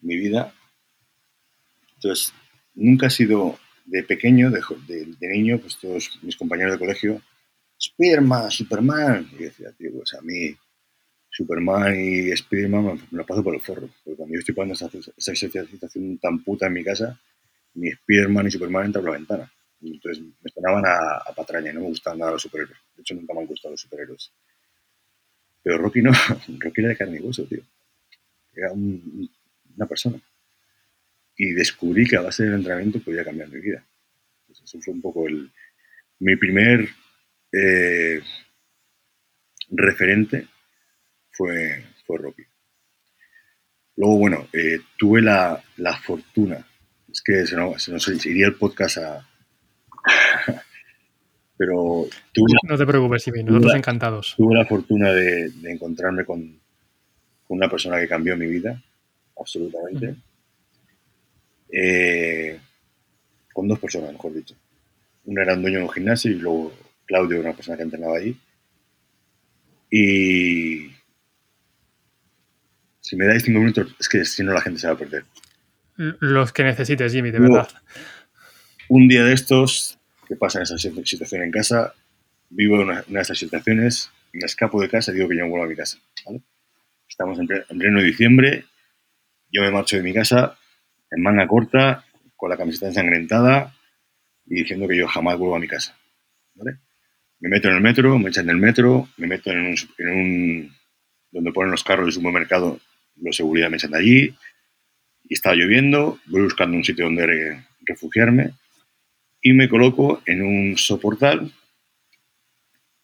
[0.00, 0.54] mi vida.
[1.94, 2.32] Entonces,
[2.74, 7.22] nunca ha sido de pequeño, de, de, niño, pues todos mis compañeros de colegio,
[7.80, 9.28] Spiderman, Superman.
[9.32, 10.54] Y decía, tío, pues a mí
[11.30, 13.88] Superman y Spiderman me, lo paso por el forro.
[14.04, 17.18] Porque cuando yo estoy pasando esa, esa, situación tan puta en mi casa,
[17.74, 19.52] ni Spiderman ni Superman entran por la ventana.
[19.80, 22.78] Entonces me sonaban a, a, patraña y no me gustaban nada los superhéroes.
[22.96, 24.32] De hecho, nunca me han gustado los superhéroes.
[25.64, 26.12] Pero Rocky no,
[26.60, 27.62] Rocky era de carne y hueso, tío.
[28.54, 30.20] Era una persona
[31.36, 33.84] y descubrí que a base del entrenamiento podía cambiar mi vida.
[34.46, 35.50] Pues eso fue un poco el,
[36.20, 36.88] mi primer
[37.50, 38.20] eh,
[39.70, 40.46] referente
[41.30, 42.44] fue, fue Rocky.
[43.96, 46.66] Luego, bueno, eh, tuve la, la, fortuna,
[47.10, 49.28] es que se se nos iría el podcast a...
[51.56, 54.34] pero tuve, No te preocupes, Ivy, nosotros encantados.
[54.36, 56.40] Tuve la fortuna de, de encontrarme con,
[57.46, 58.82] con, una persona que cambió mi vida,
[59.38, 60.16] absolutamente.
[61.70, 62.58] Eh,
[63.52, 64.54] con dos personas, mejor dicho.
[65.26, 66.72] Una era un dueño de un gimnasio y luego
[67.06, 68.36] Claudio, una persona que entrenaba ahí.
[69.90, 70.90] Y
[73.00, 75.24] si me dais cinco minutos, es que si no la gente se va a perder.
[75.96, 77.68] Los que necesites, Jimmy, de verdad.
[78.88, 79.93] Un día de estos,
[80.24, 81.94] que pasa en esa situación en casa,
[82.50, 85.50] vivo una, una de estas situaciones, me escapo de casa y digo que yo no
[85.50, 85.98] vuelvo a mi casa.
[87.08, 88.64] Estamos en, en pleno diciembre,
[89.50, 90.58] yo me marcho de mi casa,
[91.10, 92.04] en manga corta,
[92.36, 93.74] con la camiseta ensangrentada
[94.46, 95.96] y diciendo que yo jamás vuelvo a mi casa.
[96.54, 100.76] Me meto en el metro, me echan del metro, me meto en un, en un
[101.30, 102.80] donde ponen los carros del supermercado,
[103.16, 104.34] los seguridad me echan de allí,
[105.24, 108.54] y estaba lloviendo, voy buscando un sitio donde refugiarme
[109.44, 111.52] y me coloco en un soportal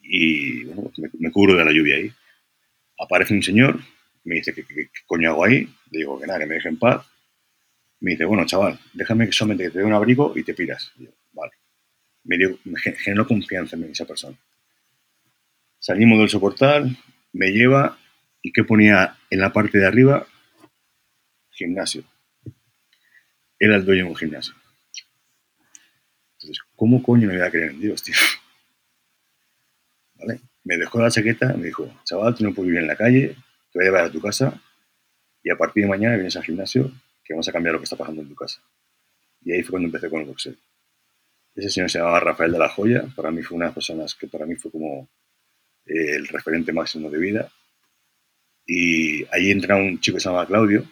[0.01, 2.11] y bueno, me, me, cubro de la lluvia ahí.
[2.99, 3.79] Aparece un señor,
[4.25, 6.79] me dice que qué coño hago ahí, le digo que nada, que me deje en
[6.79, 7.07] paz
[8.01, 10.93] me dice, bueno, chaval, déjame que solamente te dé un abrigo y te piras.
[11.33, 11.53] vale.
[12.25, 12.59] Me, dio,
[12.99, 14.37] generó confianza en esa persona.
[15.79, 16.97] Salimos del soportal,
[17.33, 17.99] me lleva
[18.43, 20.27] y ¿qué ponía en la parte de arriba?
[21.51, 22.05] Gimnasio.
[23.59, 24.55] Era el dueño de un gimnasio.
[26.81, 28.15] ¿Cómo coño me voy a creer en Dios, tío?
[30.15, 30.41] ¿Vale?
[30.65, 33.37] Me dejó la chaqueta, me dijo, chaval, tú no puedes vivir en la calle,
[33.71, 34.59] te voy a llevar a tu casa
[35.43, 36.91] y a partir de mañana vienes al gimnasio
[37.23, 38.63] que vamos a cambiar lo que está pasando en tu casa.
[39.43, 40.55] Y ahí fue cuando empecé con el boxeo.
[41.55, 44.15] Ese señor se llamaba Rafael de la Joya, para mí fue una de las personas
[44.15, 45.07] que para mí fue como
[45.85, 47.53] eh, el referente máximo de vida.
[48.67, 50.91] Y ahí entra un chico que se llamaba Claudio,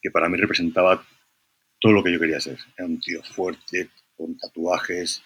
[0.00, 1.04] que para mí representaba
[1.78, 2.56] todo lo que yo quería ser.
[2.78, 3.90] Era un tío fuerte,
[4.20, 5.22] con tatuajes.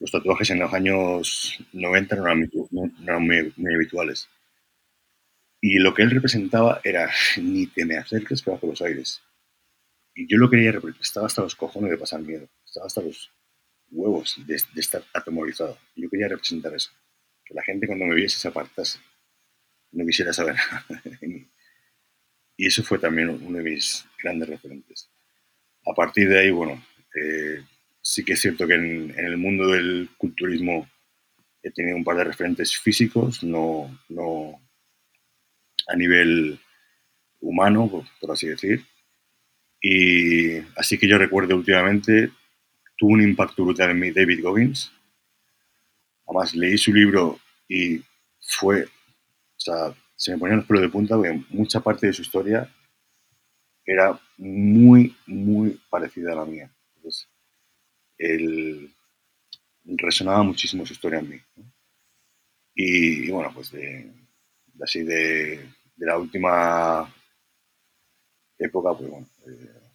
[0.00, 4.28] Los tatuajes en los años 90 no eran, no eran muy, muy habituales.
[5.60, 9.22] Y lo que él representaba era, ni te me acerques que bajo los aires.
[10.16, 13.30] y yo lo quería representar, estaba hasta los cojones de pasar miedo, estaba hasta los
[13.90, 15.78] huevos de, estar atemorizado.
[15.96, 16.90] Yo quería representar eso,
[17.44, 18.98] que la gente cuando me viese se apartase,
[19.92, 21.02] no quisiera saber nada
[22.56, 25.10] Y eso fue también uno de mis grandes referentes.
[25.86, 26.84] A partir de ahí, bueno,
[27.14, 27.64] eh,
[28.04, 30.86] sí que es cierto que en, el mundo del culturismo
[31.62, 34.60] he tenido un par de referentes físicos, no, no
[35.88, 36.60] a nivel
[37.40, 38.84] humano, por, así decir.
[39.80, 42.30] Y así que yo recuerdo últimamente,
[42.98, 44.92] tuvo un impacto brutal en mí David Goggins.
[46.26, 48.02] Además, leí su libro y
[48.40, 52.22] fue, o sea, se me ponían los pelos de punta porque mucha parte de su
[52.22, 52.70] historia
[53.86, 56.73] era muy, muy parecida a la mía.
[58.24, 58.94] Él
[59.84, 61.40] resonaba muchísimo su historia en mí.
[62.74, 64.10] Y, bueno, pues de,
[64.80, 65.68] así de,
[65.98, 67.12] la última
[68.58, 69.90] época, pues bueno, eh,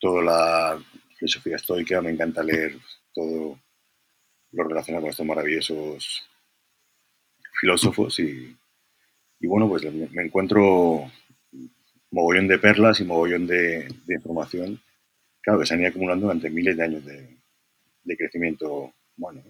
[0.00, 0.84] toda la
[1.16, 2.76] filosofía estoica, me encanta leer
[3.12, 3.58] todo
[4.52, 6.28] lo relacionado con estos maravillosos
[7.60, 8.56] filósofos y,
[9.40, 11.10] y bueno, pues me encuentro
[12.14, 14.80] mogollón de perlas y mogollón de, información,
[15.40, 17.33] claro, que se han ido acumulando durante miles de años de,
[18.16, 19.42] crecimiento humano.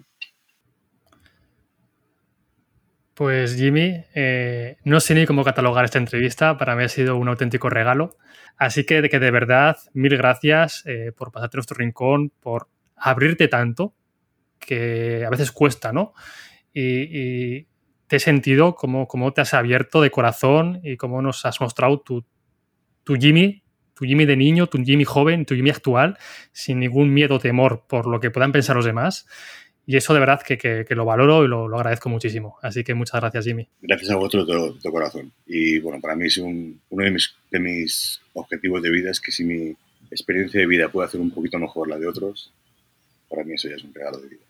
[3.15, 7.29] Pues Jimmy, eh, no sé ni cómo catalogar esta entrevista, para mí ha sido un
[7.29, 8.17] auténtico regalo.
[8.57, 13.47] Así que de, que de verdad, mil gracias eh, por pasarte nuestro rincón, por abrirte
[13.47, 13.95] tanto,
[14.59, 16.13] que a veces cuesta, ¿no?
[16.73, 17.69] Y,
[18.07, 22.01] te he sentido como, como te has abierto de corazón y cómo nos has mostrado
[22.01, 22.23] tu,
[23.03, 23.64] tu Jimmy,
[23.95, 26.19] tu Jimmy de niño, tu Jimmy joven, tu Jimmy actual,
[26.53, 29.27] sin ningún miedo o temor por lo que puedan pensar los demás.
[29.87, 32.57] Y eso de verdad que, lo valoro y lo, agradezco muchísimo.
[32.63, 33.69] Así que muchas gracias, Jimmy.
[33.83, 35.31] Gracias a vosotros de todo, corazón.
[35.47, 39.31] Y bueno, para mí es uno de mis, de mis objetivos de vida es que
[39.31, 39.77] si mi
[40.11, 42.51] experiencia de vida puede hacer un poquito mejor la de otros,
[43.29, 44.43] para mí eso ya es un regalo de vida.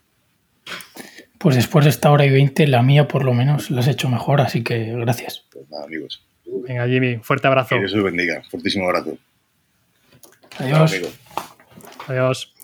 [1.39, 4.09] Pues después de esta hora y veinte, la mía por lo menos la has hecho
[4.09, 5.45] mejor, así que gracias.
[5.53, 6.25] Pues nada, amigos.
[6.47, 7.75] Venga, Jimmy, fuerte abrazo.
[7.75, 8.43] Que Dios os bendiga.
[8.51, 9.19] Fuertísimo abrazo.
[10.59, 10.93] Adiós.
[12.07, 12.55] Adiós.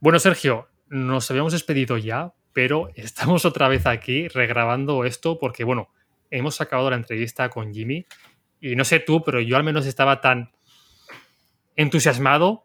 [0.00, 5.88] Bueno, Sergio, nos habíamos despedido ya, pero estamos otra vez aquí regrabando esto porque, bueno,
[6.30, 8.06] hemos acabado la entrevista con Jimmy
[8.60, 10.52] y no sé tú, pero yo al menos estaba tan
[11.76, 12.64] entusiasmado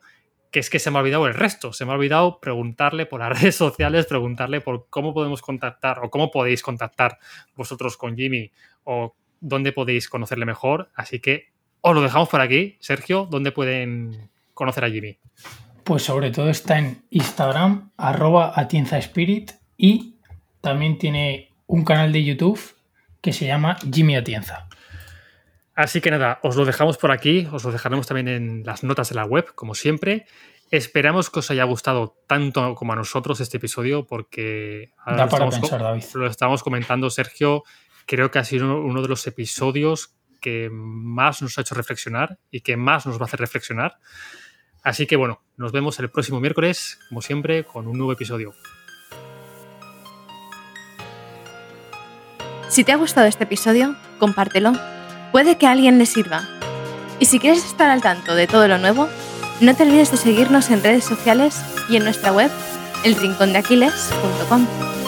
[0.52, 1.74] que es que se me ha olvidado el resto.
[1.74, 6.10] Se me ha olvidado preguntarle por las redes sociales, preguntarle por cómo podemos contactar o
[6.10, 7.20] cómo podéis contactar
[7.56, 8.52] vosotros con Jimmy
[8.84, 10.90] o dónde podéis conocerle mejor.
[10.96, 11.50] Así que
[11.82, 12.78] os lo dejamos por aquí.
[12.80, 15.20] Sergio, ¿dónde pueden conocer a Jimmy?
[15.84, 20.16] Pues sobre todo está en Instagram, arroba Atienza Spirit, y
[20.62, 22.60] también tiene un canal de YouTube
[23.22, 24.68] que se llama Jimmy Atienza.
[25.76, 29.10] Así que nada, os lo dejamos por aquí, os lo dejaremos también en las notas
[29.10, 30.26] de la web, como siempre.
[30.72, 35.82] Esperamos que os haya gustado tanto como a nosotros este episodio, porque da para pensar,
[35.82, 36.04] David.
[36.16, 37.64] lo estamos comentando, Sergio,
[38.06, 42.62] creo que ha sido uno de los episodios que más nos ha hecho reflexionar y
[42.62, 43.98] que más nos va a hacer reflexionar.
[44.86, 48.54] Así que bueno, nos vemos el próximo miércoles, como siempre, con un nuevo episodio.
[52.70, 54.74] Si te ha gustado este episodio, compártelo.
[55.32, 56.48] Puede que a alguien le sirva.
[57.20, 59.10] Y si quieres estar al tanto de todo lo nuevo,
[59.60, 61.60] no te olvides de seguirnos en redes sociales
[61.90, 62.52] y en nuestra web,
[63.04, 65.05] elrincondeaquiles.com.